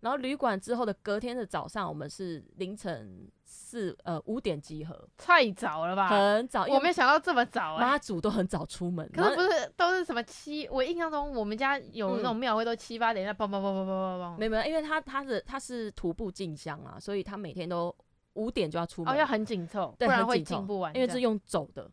[0.01, 6.09] 然后旅馆之后的隔天的早上，我们是凌晨四呃五点集合，太早了吧？
[6.09, 10.67] 很早，我没想到这么早哎、妈祖都很早出门，可是不是都是什么七？
[10.69, 14.39] 我印象中我们家有那种庙会都七八点在梆梆梆梆梆梆梆。
[14.39, 17.95] 没有没，因为他他的他是徒步进香啊，所以他每天都
[18.35, 20.95] 五点就要出门，哦，要很紧凑，不然会进不完。
[20.95, 21.91] 因为是用走的，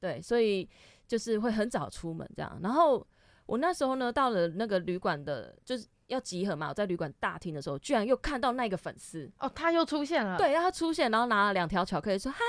[0.00, 0.68] 对，所以
[1.06, 2.58] 就是会很早出门这样。
[2.62, 3.06] 然后
[3.46, 12.40] 我那时候呢，到了那个旅馆的，就是要集合嘛，我在旅馆大厅的时候，居然又看到那个粉丝，哦，他又出现了。，对，他出现，然后拿了两条巧克力，说：“嗨，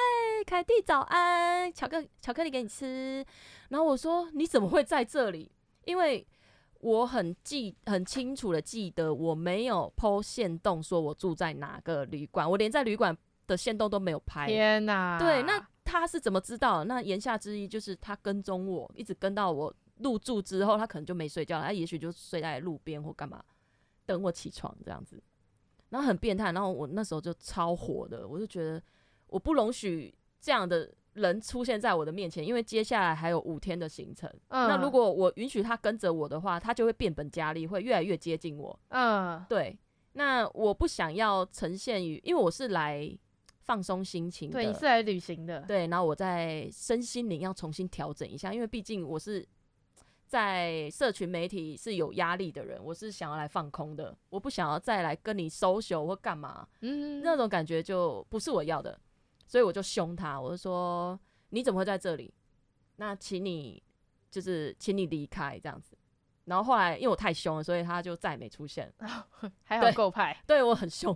[0.45, 3.23] 凯蒂早安，巧克巧克力给你吃。”
[3.69, 5.51] 然后我说：“你怎么会在这里？”
[5.85, 6.25] 因为
[6.79, 14.47] 我很记很清楚的记得，我没有 po 限动说我住在哪个旅馆，我连在旅馆的线洞都没有拍。
[14.47, 15.19] 天哪！
[15.19, 16.83] 对，那他是怎么知道？
[16.83, 19.71] 那言下之意就是他跟踪我，一直跟到我
[20.03, 23.43] 入住之后，他可能就没睡觉了，他也许就睡在路边或干嘛，
[24.05, 25.21] 等我起床这样子。
[25.89, 28.81] 然后很变态，然后我那时候就超火的，我就觉得
[29.27, 34.29] 我不容许这样的人出现在我的面前，因为接下来还有五天的行程。
[34.47, 38.79] 嗯，那如果我允许他跟着我的话，他就会变本加厉，会越来越接近我。
[38.87, 39.77] 嗯对，
[40.13, 43.13] 那我不想要呈现于，因为我是来
[43.59, 44.53] 放松心情的。
[44.53, 45.59] 对，你是来旅行的。
[45.67, 49.45] 对，然后我在身心灵要重新调整一下，因为毕竟我是
[50.31, 58.97] 在社群媒体是有压力的人，我是想要来放空的，我不想要再来跟你 social 或干嘛，嗯，那种感觉就不是我要的，
[59.45, 61.19] 所以我就凶他，我就说
[61.49, 62.33] 你怎么会在这里？
[62.95, 63.83] 那请你
[64.29, 65.97] 就是请你离开这样子。
[66.45, 68.89] 然后后来因为我太凶了，所以他就再也没出现。
[69.65, 70.41] 还好够派。
[70.47, 71.13] 对我很凶，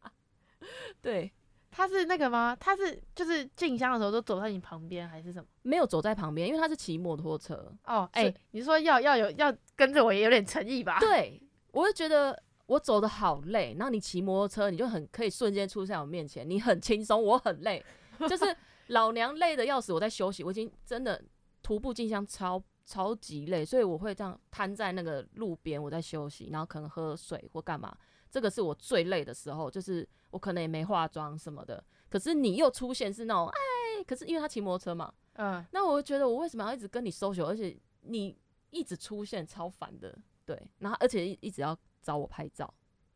[1.00, 1.32] 对。
[1.70, 2.56] 他是那个吗？
[2.58, 5.46] 他是就是进香的时候都走在你旁边还是什么？
[5.62, 7.72] 没有走在旁边，因为他是骑摩托车。
[7.84, 10.98] 哦，哎、是你说要要有要跟着我也有点诚意吧？
[11.00, 11.40] 对，
[11.72, 17.84] 我就觉得我走的好累，然后你骑摩托车，你就很可以瞬间出现在我面前，你很轻松，我很累，
[18.28, 18.44] 就是
[18.88, 21.22] 老娘累的要死，我在休息，我已经真的
[21.62, 27.94] 徒步进香超超级累，所以我会这样瘫在那个路边，我在休息，然后可能喝水或干嘛，
[28.30, 35.12] 这个是我最累的时候，就是我可能也没化妆什么的，可是你又出现是那种哎，可是因为他骑摩托车嘛。
[35.34, 38.36] 嗯，那我就觉得我为什么要一直跟你 social，而且你
[38.70, 42.72] 一直出现超烦的，对，然后而且一一直要找我拍照，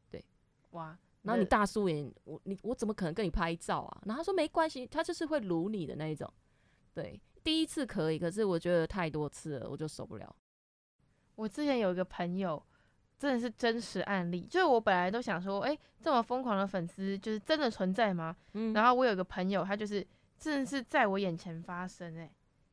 [0.08, 0.24] 对
[0.70, 4.02] 哇，然后你大素颜，我你我怎么可能跟你拍照啊？
[4.06, 6.32] 然后他说没关系，他就是会撸你的那一种，
[6.94, 10.36] 对，第一次可以，可是我觉得太多次了，我就受不了。
[11.34, 12.62] 我之前有一个朋友，
[13.22, 18.34] 真的是真实案例，就是我本来都想说，哎、这么疯狂的粉丝，就是真的存在吗？
[18.54, 20.04] 嗯，然后我有个朋友，他就是
[20.36, 22.28] 真的是在我眼前发生、哎，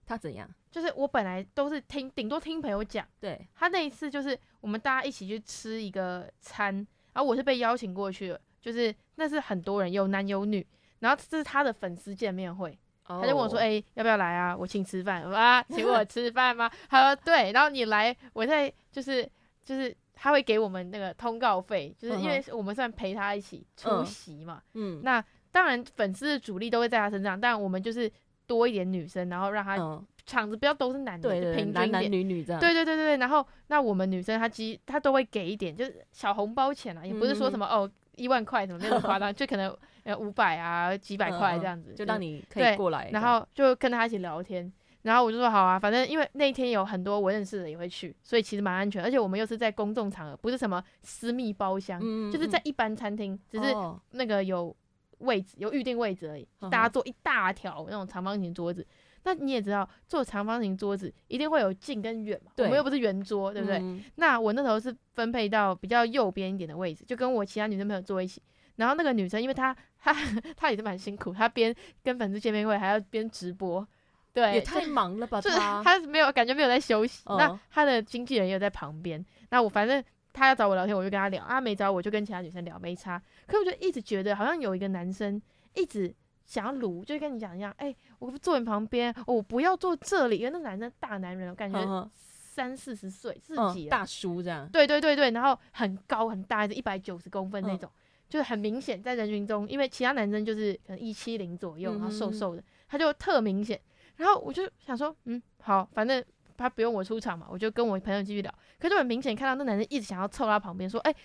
[0.08, 0.50] 他怎样？
[0.72, 6.74] 就是我本来都是听，顶多听朋友讲，对，他那一次就是我们大家一起去吃一个餐，
[7.14, 10.66] 然后我是被邀请过去的，就是那是很多人，有男有女，
[10.98, 14.58] 然后这是他的粉丝见面会，他他就问我说：“哎、欸，要不要来啊？
[14.58, 19.30] 我请吃饭。”我说：“啊，请我吃饭吗？”他说：“对。”然后你来，我在就是
[19.64, 24.62] 就是他会给我们那个通告费，就是因为我们算陪他一起出席嘛。
[24.74, 28.12] 嗯，那当然粉丝的主力都会在他身上，但我们就是
[28.46, 29.78] 多一点女生，然后让他。
[29.78, 32.60] 嗯场子不要都是男的，对对对，平均一点，男男女女这样。
[32.62, 43.10] 对对对对，然后那我们女生她其实她都会给一点，就是小红包钱啊，也不是说什么、嗯、哦一万块什么那种夸张， 就可能呃五百啊几百块这样子，就让你可以过来。
[43.12, 44.72] 然后就跟他一起聊天，
[45.10, 53.74] 然后我就说好啊，反正因为那一天有很多我认识的也会去，所以其实蛮安全，而且我们又是在公众场合，不是什么私密包厢，嗯嗯嗯，就是在一般餐厅，只是
[54.12, 54.76] 那个有
[55.18, 58.86] 位置有预定位置而已，哦、大家坐一大条那种长方形桌子。
[59.24, 63.78] 那你也知道，坐长方形桌子一定会有近跟远嘛，我们又不是圆桌，对不对？
[63.80, 68.42] 嗯、那我那时候是分配到比较右边一点的位置，就跟我其他女生朋友坐一起。
[68.78, 70.14] 然后那个女生，因为她她
[70.56, 73.86] 她也是蛮辛苦，她边跟粉丝见面会还要边直播，
[74.34, 75.40] 对，也太忙了吧？
[75.42, 77.24] 就是他没有感觉没有在休息。
[77.26, 79.24] 哦、那他的经纪人也有在旁边。
[79.50, 80.04] 那我反正
[80.34, 83.22] 他要找我聊天，我就跟他聊啊；没找我就跟其他女生聊，没差。
[83.48, 85.42] 可我就一直觉得好像有一个男生
[85.74, 86.14] 一直。
[86.46, 94.68] 想要撸，就跟你讲一样，哎、欸，我坐你旁边，我、哦、不要坐这里，因为那男生大男人，我感觉三四十岁，四十几、嗯，大叔这样。
[94.70, 103.80] 对对对对，然后很高很大，是一百九十公分那种，嗯、就是很明显在人群中，因为其他男生就是可能一七零左右，然后瘦瘦的，嗯、他就特明显。
[104.20, 106.24] 然后我就想说，嗯，好，反正
[106.56, 108.54] 他不用我出场嘛，我就跟我朋友继续聊。
[108.80, 111.18] 可是我很明显看到那男生一直想要凑他旁边，说，哎、欸。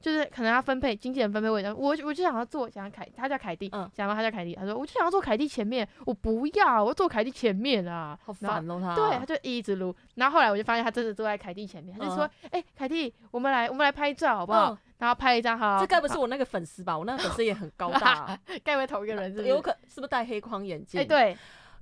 [0.00, 14.78] 就是可能他分配经纪人分配位置，我我就想要坐，想要凯，他叫凯蒂，嗯，想要他叫凯蒂，他说我就想要坐凯蒂前面，我不要，我坐凯蒂前面啊，好烦哦他，对，他就一直撸，然后后来我就发现他真的坐在凯蒂前面，他就说，哎，凯蒂，我们来我们来拍照好不好？
[14.98, 16.96] 然后拍一张哈，这该不是我那个粉丝吧？
[16.96, 19.46] 我那个粉丝也很高大， 该不会同一个人是？
[19.48, 21.00] 有可是不是戴黑框眼镜？
[21.00, 21.36] 哎，对，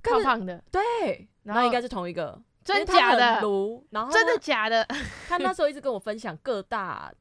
[0.09, 3.41] 胖胖的，对，然后应该是同一个，真假的？
[3.91, 4.85] 然后真的假的？
[5.27, 7.11] 他那时候一直跟我分享各大。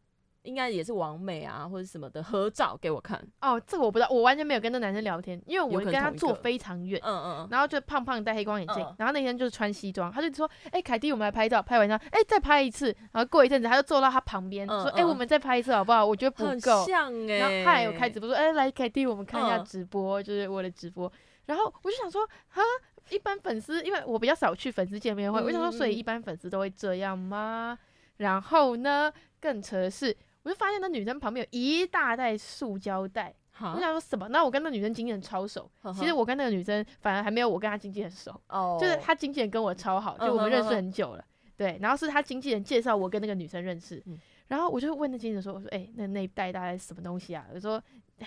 [0.42, 3.20] 应该也是王美啊，或者什么的合照给我看。
[3.40, 7.00] 哦，这个我不知道，我完全没有跟那男生聊天，因为我跟他坐非常远。
[7.02, 7.48] 嗯嗯。
[7.50, 12.94] 然后就胖胖戴黑光眼镜，然后那天就是穿西装，他就说：“哎，凯蒂，我们来拍照。”拍完照，哎，再拍一次。
[13.10, 16.84] 然后过一阵子，他就坐到他旁边，说：“哎，我们再拍一次好不好？”我觉得不够。
[16.86, 17.38] 像哎。
[17.38, 21.12] 然后他还有开直播，说：“哎，来，凯蒂，我们看一下直播，就是我的直播。”
[21.46, 22.62] 然后我就想说，哈，
[23.10, 27.78] 一般粉丝，因为我比较少去粉丝见面会，我想说，所以一般粉丝都会这样吗？
[28.18, 30.16] 然后呢，更扯的是。
[30.42, 34.28] 我就发现那女生旁边有一大袋塑胶袋，我想说什么？
[34.28, 38.40] 那我跟那女生经纪人超熟，其实我跟那个女生反而还没有我跟她经纪人熟，
[38.80, 41.24] 就是她经纪人跟我超好，就我们认识很久了，
[41.56, 41.76] 对。
[41.82, 44.00] 然后是她经纪人介绍我跟那个女生认识，
[44.46, 47.82] 然后我就问那经纪人说：“我说，哎，那那一袋大概是什么东西啊？”我说：“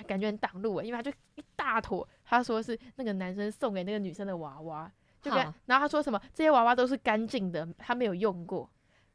[0.08, 8.70] 感觉很挡路，因为他就一大坨。”他说是那个男生送给那个女生的娃娃，就跟然后他说什么这些娃娃都是干净的，他没有用过。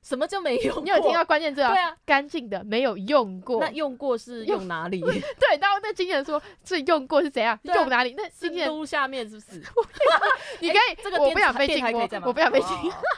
[0.05, 0.85] 什么就没用过？
[0.85, 1.73] 你有听到关键字啊？
[1.73, 3.59] 对啊，干净的，没有用过。
[3.59, 5.01] 那用过是用哪里？
[5.01, 7.59] 对，然后那经纪人说，这用过是怎样？
[7.63, 8.15] 用哪里？
[8.15, 9.63] 那经纪人下面是不是？
[10.61, 12.69] 你可以，这个我不想被禁播，我不想被禁。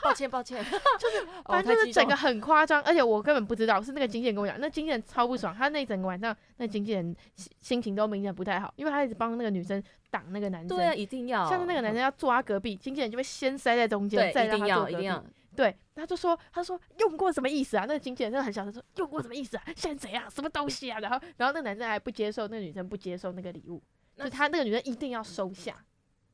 [0.01, 0.65] 抱歉，抱歉，
[0.99, 7.15] 就是反正就是整个很夸张，而且我根本不知道，是那个经纪人跟我讲，那经纪人超不爽，他那整个晚上，那经纪人
[7.61, 10.77] 心情都明显不太好，因为他一直帮那个女生挡那个男生。
[10.77, 11.49] 对啊，一定要。
[11.49, 15.11] 像是那个男生要坐他隔壁，经纪人就会先塞在中间，再让他坐隔壁。
[15.57, 17.87] 对，他就说，他说用过什么意思啊？
[17.87, 19.63] 那个经纪人真的很小声说，用过什么意思啊？
[19.75, 20.31] 现在怎样？
[20.31, 21.01] 什么东西啊？
[21.01, 23.83] 然后，然后那个男生还不接受，那个女生不接受那个礼物，
[24.17, 25.75] 那就他那个女生一定要收下，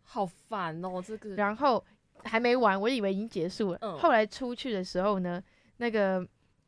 [0.03, 1.37] 好烦哦，这个。
[1.37, 1.83] 然后
[2.25, 3.79] 还没完，我以为已经结束了。
[3.81, 3.97] 嗯。
[3.97, 5.41] 后来出去的时候呢，
[5.77, 6.27] 那个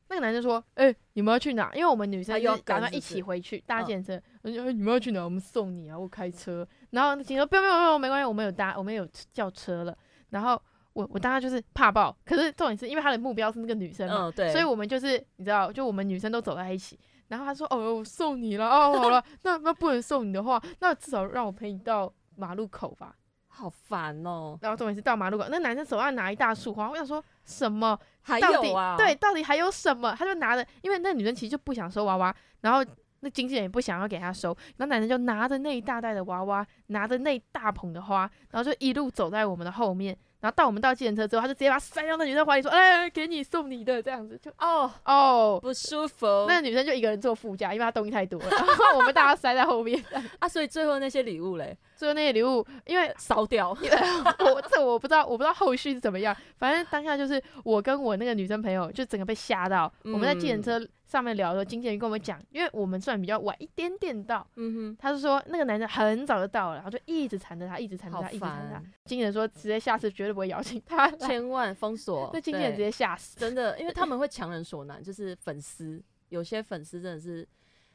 [0.09, 1.74] 那个男生说，哎、欸，你们要去哪？
[1.74, 4.22] 因为我们女生要打算一起回去搭计程车。
[4.42, 5.24] 嗯、你们要去哪？
[5.24, 6.66] 我们送你啊，我开车。
[6.90, 9.98] 然后警说，不用不用不用，没关系，我们有搭，我们有叫车了。
[10.30, 10.62] 然后。
[10.95, 16.99] 我我当时就是怕爆，可是重点是因为他的目标是那个女生嘛，嗯、所以我们就是你知道，就我们女生都走在一起。
[17.28, 23.16] 然后他说：“哦，我送你了哦，好了， 那那不能送你的话，那至少让我陪你到马路口吧。”
[23.49, 24.59] 好烦哦。
[24.61, 27.99] 然后重点是到马路口，那男生手上拿一大束花，我想说什么？
[28.20, 28.95] 还有啊？
[28.97, 30.14] 对，到底还有什么？
[30.16, 32.84] 他就拿着，因为那女生其实就不想收娃娃，然后
[33.20, 40.16] 那经纪人也不想要给他收，然后男生就拿着那一大袋的娃娃，拿着那一大捧的花，然后就一路走在我们的后面。
[40.45, 50.05] 然后到我们到计程车之后，他就直接把他塞到那女生怀里，说：“哎，给你送你的，这样子就哦哦不舒服。”那个女生就一个人坐副驾，因为她东西太多了，然后我们大家塞在后面
[50.38, 50.47] 啊。
[50.47, 53.70] 所以最后那些礼物嘞，最后那些礼物，因为烧掉，
[54.40, 56.36] 我这我不知道，我不知道后续是怎么样。
[56.59, 59.92] 反正当下就是我跟我那个女生朋友就整个被吓到。
[60.05, 68.82] 嗯、我们在计程车上面聊的时候，经纪人跟我们讲，因为我们算比较晚一点点到，嗯哼，他是说那个男生很早就到了，然后就一直缠着他，一直缠着他，一直缠着他。
[69.05, 72.30] 经纪人说，直接下次绝对不会邀请他，千万封锁。
[72.34, 77.47] 那经纪人直接吓死，真的，因为他们会强人所难，就是粉丝有些粉丝真的是。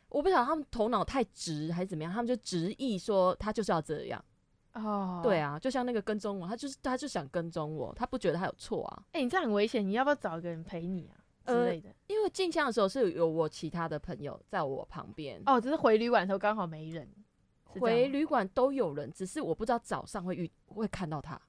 [0.10, 4.24] 我不晓得他们头脑太直还是怎么样，他们就执意说他就是要这样。
[4.74, 5.24] 哦，oh.
[5.24, 9.04] 对啊，就像那个跟踪我，他就是他就想跟踪我，他不觉得他有错啊。
[9.14, 11.90] 哎、欸，你这样很危险，你要不要找一个人陪你啊之类的？
[11.90, 15.42] 呃、因为进香的时候是有我其他的朋友在我旁边。
[15.46, 17.10] 哦，oh, 只是回旅馆的时候刚好没人。
[17.66, 21.40] 回旅馆都有人，只是我不知道早上会遇会看到他。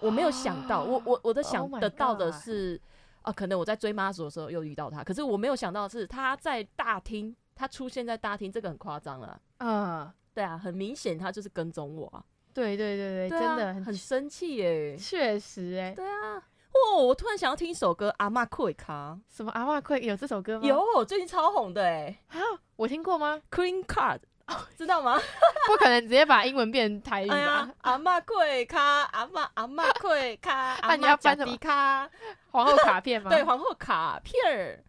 [0.00, 2.80] 我没有想到，我我 我的想得到的是
[3.22, 7.34] 啊，可能我在追妈祖的时候又遇到他，可是我没有想到的是他在大厅。
[7.54, 9.40] 他出现在大厅，这个很夸张了。
[9.58, 12.22] 嗯，对啊，很明显他就是跟踪我啊。
[12.52, 14.96] 对对对对，真的很很生气耶。
[14.96, 15.92] 确实哎。
[15.94, 16.42] 对啊。
[16.74, 19.16] 哦，我突然想要听一首歌，《阿嬷开卡》。
[19.36, 20.66] 什么《阿嬷开》有这首歌吗？
[20.66, 22.16] 有，最近超红的哎。
[22.28, 22.38] 啊，
[22.76, 24.20] 我听过吗？Queen Card。
[24.46, 25.18] 哦， 知道吗？
[25.66, 27.70] 不可能直接把英文变成台语吧？
[27.80, 28.80] 阿嬷跪卡，
[29.12, 32.10] 阿妈阿嬷跪卡，那你要翻什么卡？
[32.50, 33.30] 皇后卡片吗？
[33.30, 34.84] 对，皇后卡片儿。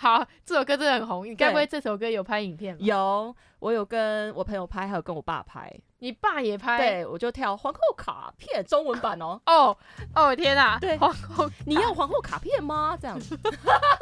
[0.00, 1.26] 好，这首歌真的很红。
[1.26, 2.78] 你该不会这首歌有拍影片吗？
[2.80, 5.68] 有，我有跟我朋友拍，还有跟我爸拍。
[6.00, 6.78] 你爸也拍？
[6.78, 9.40] 对，我就跳皇后卡片中文版哦。
[9.46, 9.76] 哦
[10.14, 10.78] 哦，天哪！
[10.78, 12.96] 对，皇后，你要皇后卡片吗？
[13.00, 13.36] 这样子。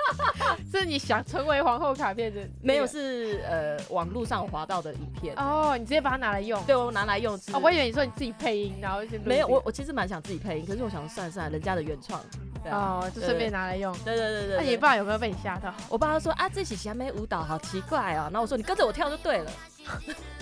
[0.71, 2.43] 是你想成为皇后卡片的？
[2.61, 5.35] 没有，是呃网络上滑到的影片。
[5.37, 6.63] 哦，你直接把它拿来用？
[6.65, 7.35] 对，我拿来用。
[7.55, 12.21] 哦，我以为你说你自己配音，然后没有，我我其实蛮想自己配音，可是我想算了算了，人家的原创。
[12.71, 13.91] 哦，就顺便拿来用。
[14.05, 14.57] 对对对对。
[14.57, 15.73] 那你爸有没有被你吓到？
[15.89, 17.43] 我爸说啊，这喜喜还没舞蹈？
[17.43, 18.29] 好奇怪哦。
[18.31, 19.51] 然后我说你跟着我跳就对了。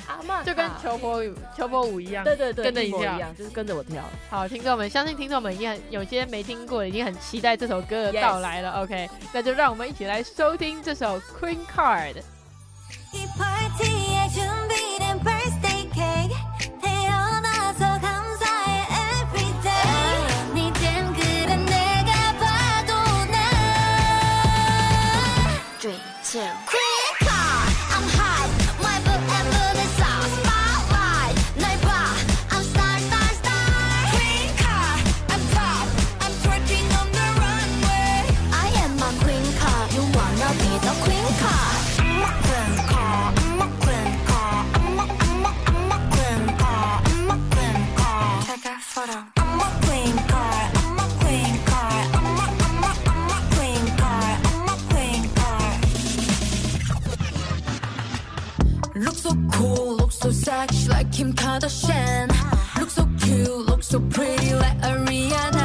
[0.07, 4.03] 阿妈就跟求婆舞、求婆舞一样，对对对，跟着你跳一样，就是跟着我跳。
[4.29, 8.83] 好，听众们，相信听众们已经很有些没听过，已经很期待这首歌的到来了。
[8.83, 12.17] OK，那就让我们一起来收听这首 Queen Card。
[59.65, 62.29] cool, look so sexy like Kim Kardashian.
[62.79, 65.64] Look so cute, look so pretty like Ariana.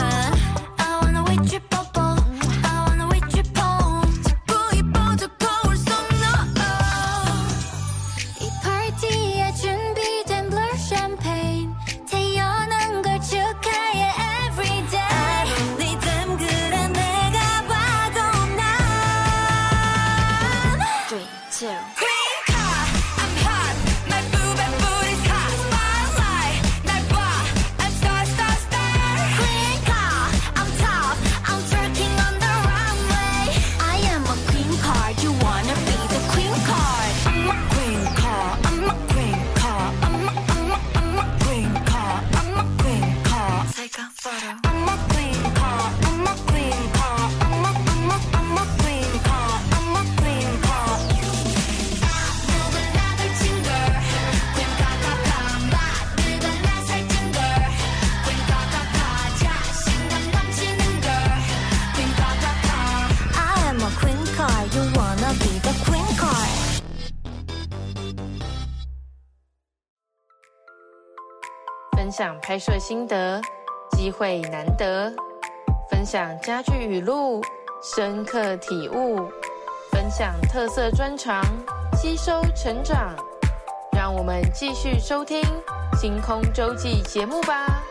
[72.49, 73.39] 拍摄心得，
[73.91, 75.13] 机会难得；
[75.87, 77.43] 分享家具语录，
[77.79, 79.29] 深刻体悟；
[79.91, 81.43] 分享特色专长，
[81.93, 83.15] 吸收成长。
[83.95, 85.39] 让我们继续收听
[86.01, 87.83] 《星空周记》节目吧。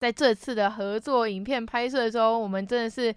[0.00, 3.14] 在这次的合作影片拍摄中，我们真的是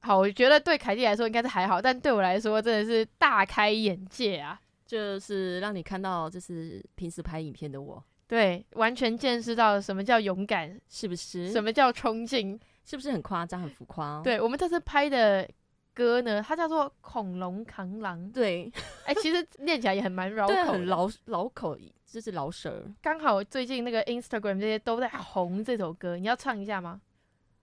[0.00, 4.60] 好，我觉得对凯蒂来说应该是还好，但对我来说真的是大开眼界啊！
[4.84, 11.50] 就是让你看到，就是平时拍影片的我，对，完全见识到什么叫勇敢，是不是？
[11.50, 14.20] 什么叫冲劲，是不是很夸张、很浮夸？
[14.22, 15.48] 对，我们这次拍的
[15.94, 18.20] 歌呢，它叫做《恐龙扛狼》。
[18.32, 18.70] 对，
[19.06, 21.74] 哎、欸，其实念起来也很蛮绕口，很绕绕口，
[22.06, 22.84] 就是老舌。
[23.00, 27.00] 刚好最近那个 Instagram 这些都在红这首歌，你要唱一下吗？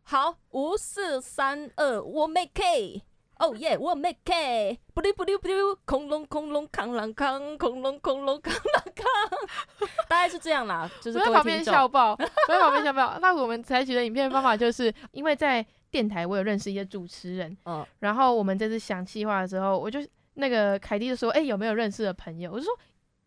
[0.01, 3.03] 好，五四三二，我 make it。
[3.39, 4.77] 哦耶，我 make。
[4.93, 9.89] 不溜不溜不溜，恐龙恐龙扛狼扛，恐龙恐龙扛狼扛。
[10.07, 12.17] 大概是这样啦，就是我在旁边笑爆，我
[12.47, 13.17] 在旁边笑爆。
[13.21, 19.99] 那我们采取的影片方法就是，因为在电台我有认识一些主持人，嗯，然后我们这次想计划的时候，我就
[20.35, 22.51] 那个凯蒂就说，哎、欸，有没有认识的朋友？
[22.51, 22.73] 我就说。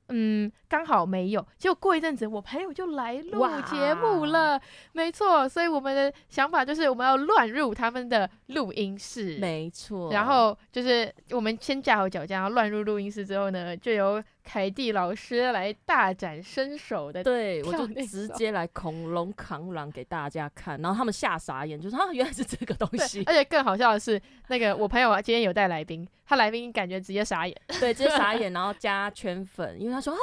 [0.09, 1.47] 嗯，刚好没有。
[1.57, 4.61] 结果过一阵子，我朋友就来录节目了。
[4.93, 9.39] 没错，所以我们的想法就是我们要乱入他们的录音室。
[9.39, 10.13] 没错。
[10.13, 17.23] 然后就是我们先架好脚架，然后乱入录音室之后呢，就由凯蒂老师来大展身手的。
[17.23, 23.23] 对，我就直接来恐龙扛狼给大家看，然后他们吓傻眼，就说啊，原来是这个东西。
[23.27, 26.09] 而且更好笑的是，那个我朋友今天有带来宾。
[26.25, 30.21] 他来宾感觉直接傻眼，对，直接傻眼， 然后加圈粉，因为他说啊，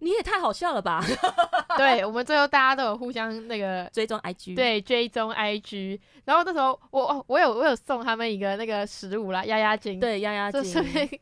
[0.00, 1.02] 你也太好笑了吧？
[1.78, 5.98] 对，我们最后大家都有互相那个追踪 IG，对，追踪 IG。
[6.26, 10.62] 然后那时候我我有我有送他们一个那个食物啦，压压惊，对，压压惊，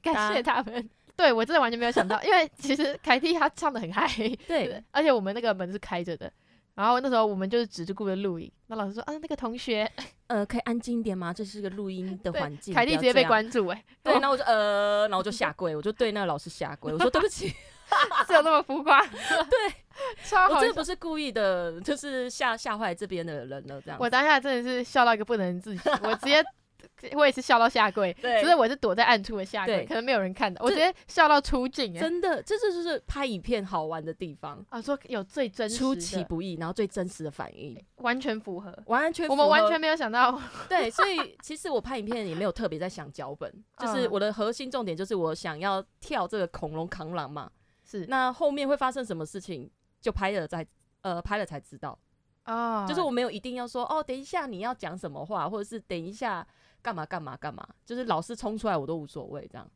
[0.02, 0.90] 感谢他们。
[1.16, 4.08] 对，我真的完全没有想到，因为其实凯蒂她唱的很嗨，
[4.46, 6.32] 对，而且我们那个门是开着的。
[6.74, 9.86] 然后那时候我们就是只是顾着录影，那老师说啊，那个同学，
[10.28, 11.30] 呃，可以安静一点吗？
[11.30, 12.72] 这是个录音的环境。
[12.74, 17.48] 凯蒂直接被关注哎、欸，对，然后我就呃，然后我就 下跪，我就对那个老师下跪，我说对不起，
[18.26, 19.04] 是有那么浮夸？
[19.06, 19.74] 对，
[20.24, 23.98] 超好，我真的不是故意的，就是吓吓坏这边的人了这样。
[24.00, 26.42] 我当下真的是笑到一个不能自己，我直接。
[27.14, 34.80] 我也是笑到下跪，对，只是我是躲在暗处的下跪，可能没有人看到，我直接笑到出镜，真的，这是就是拍影片好玩的地方啊！
[34.80, 47.50] 说有最真实、出其不意，然后最真实的反应，完全符合，完全符合，我们完全没有想到，对，所以其实我拍影片也没有特别在想脚本，就是我的核心重点就是我想要跳这个恐龙扛狼嘛，
[47.84, 49.70] 是，那后面会发生什么事情，
[50.00, 50.66] 就拍了再
[51.02, 51.98] 呃拍了才知道
[52.44, 56.46] 啊，就是我没有一定要说哦，等一下你要讲什么话，或者是等一下。
[56.82, 57.66] 干嘛干嘛干嘛？
[57.84, 59.70] 就是老师冲出来我都无所谓这样，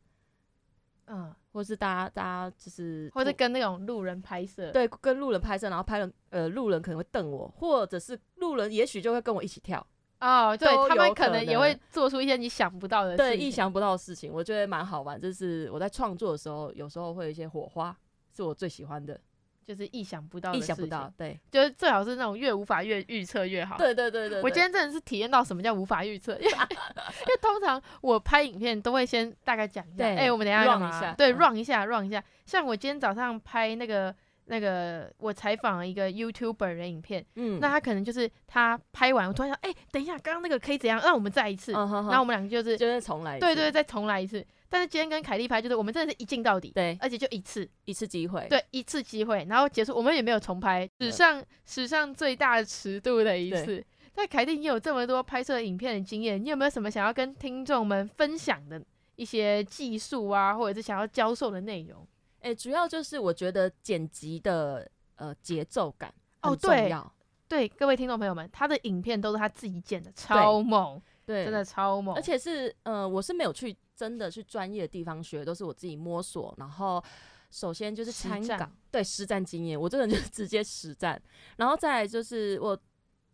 [1.06, 9.86] 嗯，或是大家大家就是，或者跟那种路人拍摄，对，跟路人拍摄，然后拍了呃，路人可能会瞪我，或者是路人也许就会跟我一起跳
[10.18, 15.20] 哦，对，他们可能也会做出一些你想不到的事情，对，意想不到的事情，我觉得蛮好玩。
[15.20, 17.96] 就是我在创作的时候，有时候会有一些火花，
[18.34, 19.20] 是我最喜欢的。
[19.66, 23.76] 就是意想不到的，意想不到，对，就是最好是那种越无法越预测越好。
[23.76, 31.14] 对对对对，我今天真的是体验到什么叫无法预测，因为 因为通常我拍影片都会先大概讲一下，哎，我们等下干嘛？
[31.14, 32.22] 对，run 一下，run 一下。
[32.44, 34.14] 像我今天早上拍那个
[34.44, 41.00] 那个我采访一个 YouTuber 的影片，嗯，那他可能就是他拍完，我突然想，哎，等一下，刚刚那个可以怎样？
[41.02, 44.46] 让我们再一次，然后我们两个就是就是重来，对对，再重来一次。
[44.68, 53.84] 但是今天跟凯蒂拍，就是我们真的是一镜到底，对，而且就一次一次机会，对，一次机会，然后结束，我们也没有重拍，史上史上最大尺度的一次。
[54.16, 58.82] 那凯蒂，你有这么多拍摄影片的经验，你有没有什么想要跟听众们分享的
[59.14, 62.06] 一些技术啊，或者是想要教授的内容？
[62.40, 67.00] 诶、欸，主要就是我觉得剪辑的呃节奏感很重要。
[67.00, 67.12] 哦
[67.48, 73.76] 对，对，各位听众朋友们，他的影片都是他自己剪的，超猛，对，真的超猛，而且是呃，我是没有去。
[73.96, 76.54] 真的去专业的地方学，都是我自己摸索。
[76.58, 77.02] 然后
[77.50, 81.20] 首先就是参考，战对实战经验，我这个人就是直接实战。
[81.56, 82.78] 然后再来就是我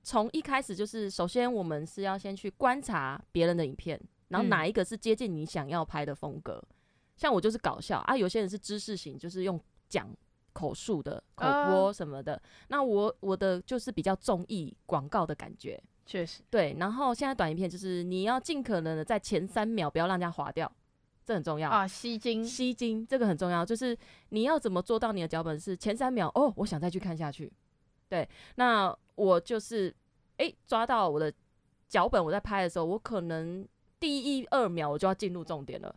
[0.04, 6.54] 从一开始就是，首先我们是要先去观察别人的影片，然后哪一个是接近你想要拍的风格。
[6.54, 6.74] 嗯、
[7.16, 10.08] 像我就是搞笑啊，有些人是知识型，就是用讲
[10.52, 12.34] 口述的口播什么的。
[12.34, 15.82] 呃、那我我的就是比较综艺广告的感觉。
[16.04, 16.76] 确实，对。
[16.78, 20.70] 然后现在短影片就是你要尽可能的在前三秒不要让人家划掉，
[21.24, 21.86] 这很重要啊。
[21.86, 23.64] 吸睛，吸睛，这个很重要。
[23.64, 23.96] 就是
[24.30, 27.50] 你要怎么做到你的脚本是前三秒哦，我想再去看下去。
[28.08, 29.94] 对，那我就是
[30.36, 31.32] 哎、欸、抓到我的
[31.88, 33.66] 脚本，我在拍的时候，我可能
[34.00, 35.94] 第一二秒我就要进入重点了。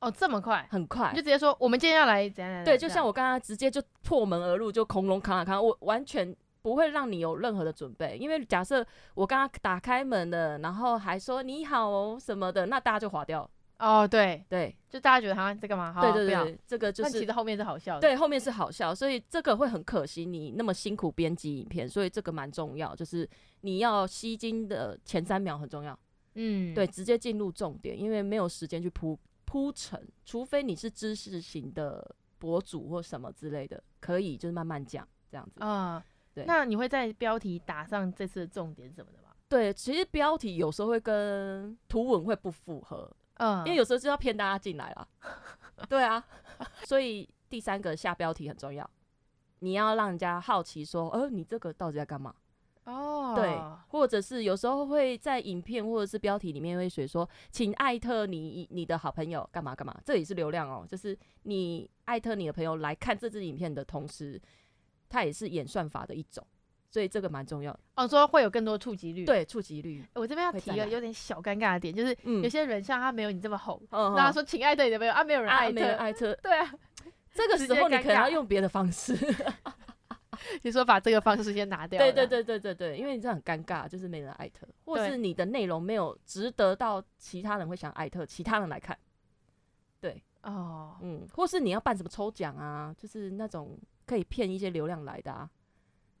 [0.00, 2.64] 哦，这么快，很快，你就直接说我们今天要来怎样？
[2.64, 6.34] 对，就像我刚刚直接就破门而入，就恐龙扛啊扛，我完全。
[6.62, 13.48] 不会让你有任何的准备，因为假设我刚刚打开门了，然后还说你好哦什么的，那大家就划掉。
[13.78, 15.92] 哦，对对，就大家觉得他在干嘛？
[16.00, 17.10] 对对对，这个就是。
[17.18, 18.00] 其实后面是好笑的。
[18.00, 20.24] 对，后面是好笑，所以这个会很可惜。
[20.24, 23.28] 你那么辛苦编辑影片，所以这个蛮重要，就是
[23.62, 25.98] 你要吸睛的前三秒很重要。
[26.36, 35.96] 嗯，对，直接进入重点，因为没有时间去铺铺陈，除非你是知识型的博主或什么之类的，可以就是慢慢讲这样子啊。
[35.96, 36.02] 嗯
[36.34, 39.30] 对那你会在标题打上这次的重点什么的吗？
[39.48, 45.08] 对，其实标题有时候会跟图文会不符合，嗯，因为有时候就要骗大家进来了。
[45.88, 46.24] 对啊，
[46.84, 48.88] 所以第三个下标题很重要，
[49.58, 52.34] 你要让人家好奇说，呃，你这个到底在干嘛？
[52.84, 53.56] 哦，对，
[53.88, 64.40] 或者是有时候会在影片或者是标题里面会写说，请艾特你你的好朋友干嘛干嘛，这也是流量哦，就是你艾特你的朋友来看这支影片的同时，
[65.12, 66.44] 它也是演算法的一种，
[66.90, 67.80] 所以这个蛮重要的。
[67.96, 70.02] 哦，说会有更多触及率，对，触及率。
[70.14, 76.74] 我这边要提一个有点小尴尬的点，就是有些人像他没有你这么红，嗯、然后他说请艾特你的朋友啊，没有人艾特，啊、没人艾特，对啊，
[77.34, 79.16] 这个 时候你可能要用别的方式。
[80.62, 88.98] 你说把这个方式先拿掉，对对对对对对，因为你这很尴尬，就是没人艾特，或是你的内容没有值得到其他人会想艾特其他人来看，
[90.00, 93.78] 对哦，嗯，或是你要办什么抽奖啊，就是那种
[94.12, 95.48] 可以骗一些流量来的啊，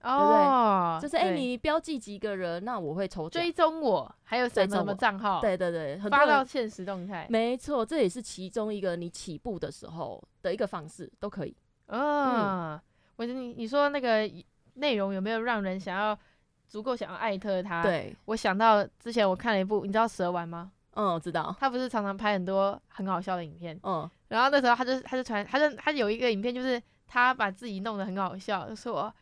[0.02, 1.02] 哦，对不对？
[1.02, 11.54] 就是哎、欸，你标记几个人，那我会抽，追踪我，还有什么什么账号，对对对，发到现实动态，没错，这也是其中一个你起步的时候的一个方式，都可以，
[11.88, 12.80] 哦、嗯。
[13.16, 14.28] 我你你说那个
[14.74, 16.18] 内容有没有让人想要
[16.66, 17.82] 足够想要艾特他？
[17.82, 20.72] 对，我想到之前我看了一部，你知道蛇丸吗？
[20.94, 21.54] 嗯，我知道。
[21.60, 23.78] 他不是常常拍很多很好笑的影片？
[23.82, 26.82] 嗯，然后那时候他就他就传他就他有一个影片，就是
[27.12, 29.12] 他把自己弄得很好笑，就说。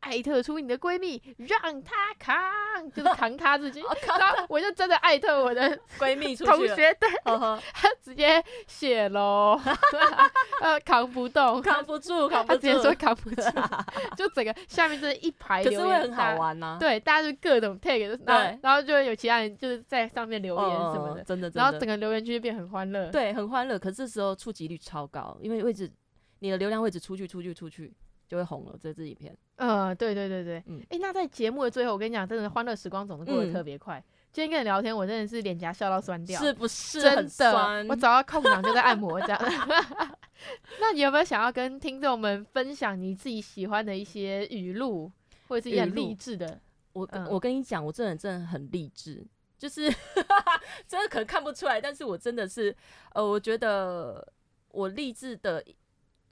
[0.00, 2.38] 艾特出你的闺蜜，让她扛，
[2.94, 3.80] 就是扛她自己。
[4.06, 9.58] 然后我就真的艾特我的闺蜜同学，对， 他直接写喽，
[10.60, 13.42] 呃，扛不动，扛不住，扛不住，他直接说扛不住，
[14.16, 16.76] 就整个下面就是一排留言，可是会很好玩呐。
[16.78, 23.76] 对，大家就各种 tag，然后然后就会有其他人就是在上面留言什么的，真的，然后整个留言区就变很欢乐，对，很欢乐。
[23.76, 25.90] 可是这时候触及率超高，因为位置
[26.40, 27.92] 你的流量位置出去，出去，出去。
[28.28, 29.32] 就会红了这支影片。
[29.54, 34.00] 呃，对对对对，嗯，哎、欸，那在节目的最后，我跟你讲，真的欢乐时光总是过得特别快。
[34.00, 37.00] 嗯、今天跟你聊天，我真的是脸颊笑到酸掉，是不是？
[37.00, 39.40] 真的，我找到空档就在按摩这样。
[40.80, 45.08] 那你有没有想要跟听众们分享你自己喜欢的一些语录，
[45.46, 46.60] 或者是一些很励志的？
[46.94, 49.24] 我、嗯、我跟你讲，我真的真的很励志，
[49.56, 49.88] 就是
[50.88, 52.76] 真的可能看不出来，但是我真的是，
[53.12, 54.26] 呃，我觉得
[54.72, 55.64] 我励志的。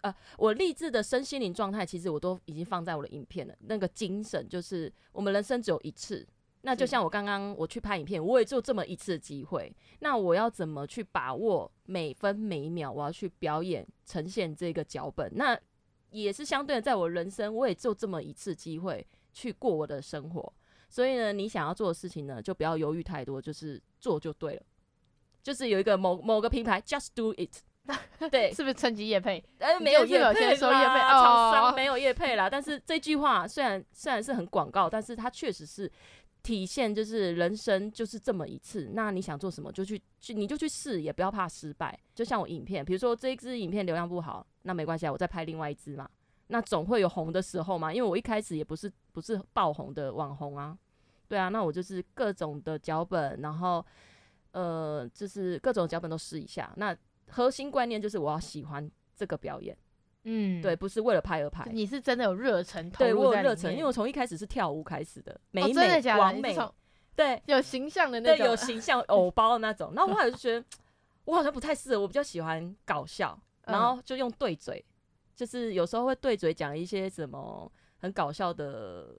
[0.05, 3.55] 呃，我励志的身心灵状态，其实我都已经放在我的影片了。
[3.61, 6.27] 那个精神就是，我们人生只有一次。
[6.61, 9.75] 那就像我刚刚我去拍影片，我也就这么一次机会。
[10.01, 12.93] 那我要怎么去把握每分每秒？
[12.93, 15.31] 我要去表演呈现这个脚本。
[15.37, 15.59] 那
[16.11, 20.53] 也是相对的，在我人生，我也就这么一次机会去过我的生活。
[20.91, 24.63] 所以呢，你想要做的事情呢，就不要犹豫太多，就是做就对了。
[25.43, 27.63] 就是有一个某某个品牌，just do it。
[28.31, 29.45] 对，是不是趁机夜配？
[29.59, 32.49] 呃，没有夜配说业配啦，厂商没有夜配啦。
[32.49, 35.91] 但是 这句话虽然虽然是很广告，但是它确实是
[36.43, 38.91] 体现就是人生就是这么一次。
[38.95, 41.99] 那你想做什么就去去，你就去试，也不要怕失败。
[42.15, 46.09] 就像我影片，比如说这一支影片流量不好，那没关系啊，我再拍另外一支嘛。
[46.47, 50.77] 那总会有红的时候嘛，因为我一开始也不是不是爆红的网红啊。
[51.29, 53.85] 对啊，那我就是各种的脚本，然后
[54.53, 56.73] 呃，就是各种脚本都试一下。
[56.77, 56.97] 那
[57.35, 59.77] 核心观念就是我要喜欢这个表演，
[60.23, 61.69] 嗯，对，不是为了拍而拍。
[61.73, 66.01] 你是真的有热忱，对，我有热忱，因为我从一开始是跳舞开始的，美美？
[66.17, 66.57] 完美，
[67.17, 69.93] 对，有形象的那种，对，有形象偶包的那种。
[69.97, 70.65] 然后我后来就觉得，
[71.25, 74.85] 我好像不太适合，我比较喜欢搞笑，然后就用对嘴，
[75.35, 77.69] 就是有时候会对嘴讲一些什么
[77.99, 79.17] 很搞笑的，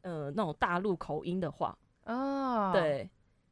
[0.00, 1.76] 呃，那种大陆口音的话。
[2.06, 3.10] 哦，对，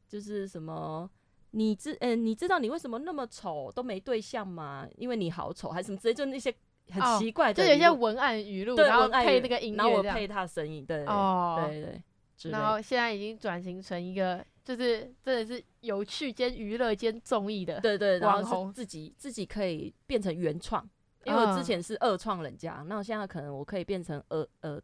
[0.09, 1.11] 就是什么。
[1.53, 4.87] 你知嗯、欸，你知道你为什么那么丑都没对象吗？
[4.97, 6.53] 因为你好丑，还是什么之类，就那些
[6.91, 12.03] 很奇怪的、哦，就有一些文案语录，然后配那个音乐，然后我配他的声音，对，哦，对对，
[12.43, 12.51] 对。
[12.51, 20.89] 然后现在已经转型成一个，就是真的是有趣兼娱乐兼综艺的，对对，然后自己自己可以变成原创，
[21.25, 24.81] 因为我之前是二创人家，那我现在可能我可以变成呃呃，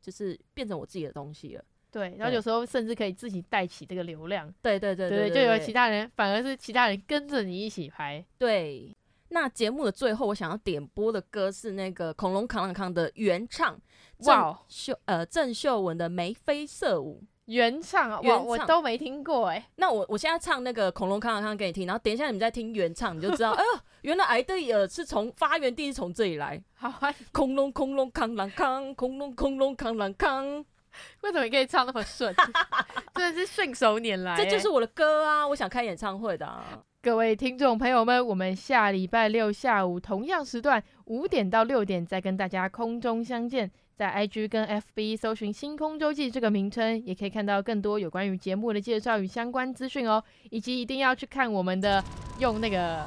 [0.00, 1.64] 就是变成我自己的东西了。
[1.96, 4.52] 对，然后有时候甚至可以自己带起这个流量。
[4.60, 8.22] 对对对对，对，对，就有其他人，反而是其他人跟着你一起拍。
[8.36, 8.94] 对，
[9.30, 13.80] 那节目的最后，我想要点播的歌是那个恐龙扛扛扛的原唱，
[14.26, 19.66] 哇，秀呃郑秀文的眉飞色舞原唱啊，哇，我都没听过哎。
[19.76, 26.62] 那我我现在唱那个恐龙扛扛扛给你听，然后等一下你们再听原唱，你就知道，哎 呦，原来爱的呃是从发源地是从这里来。
[26.74, 30.64] 好啊， 恐龙恐龙扛扛扛，恐龙恐龙扛扛扛。
[31.22, 32.34] 为什么你可以唱那么顺？
[33.14, 35.46] 真的是顺手拈来，这就是我的歌啊！
[35.48, 36.82] 我想开演唱会的啊！
[37.02, 52.02] 各位听众朋友们，我们下礼拜六下午同样时段五点到六点再跟大家空中相见，在 IG 跟 FB 搜寻“星空周记”这个名称，也可以看到更多有关于节目的介绍与相关资讯哦，以及一定要去看我们的
[52.40, 53.06] 用那个。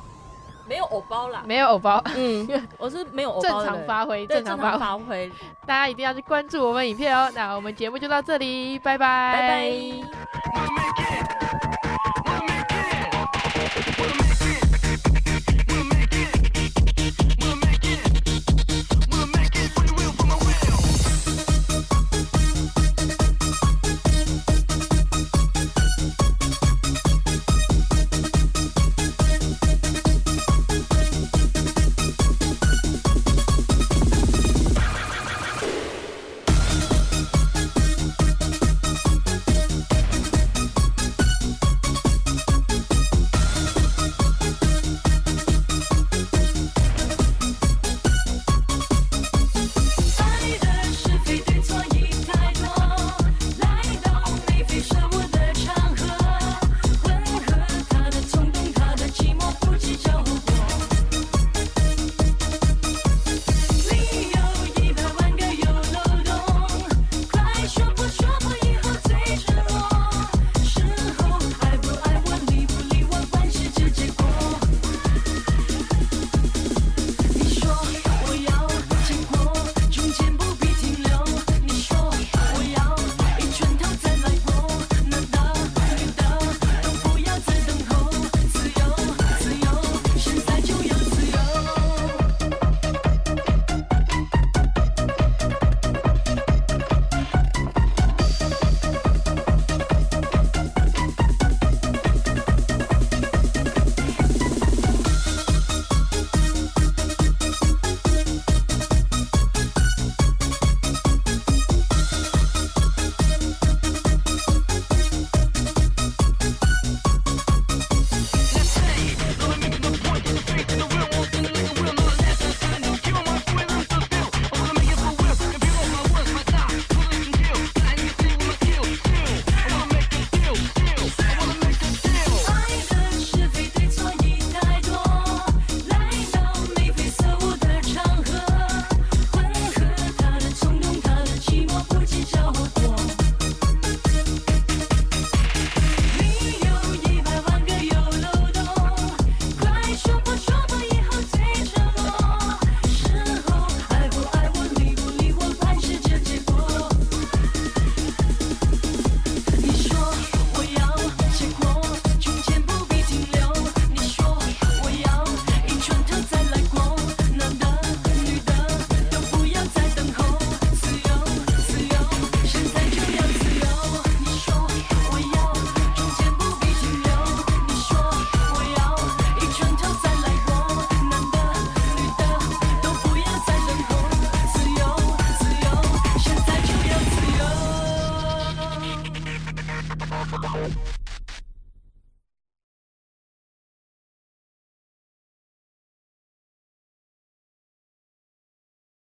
[0.69, 1.43] 没有藕包啦。
[1.45, 2.01] 没有藕包。
[2.15, 2.47] 嗯
[2.77, 5.29] 我是没有欧包正常发挥正常发挥。
[5.65, 7.29] 大家一定要去关注我们影片哦。
[7.33, 9.99] 那我们节目就到这里拜拜。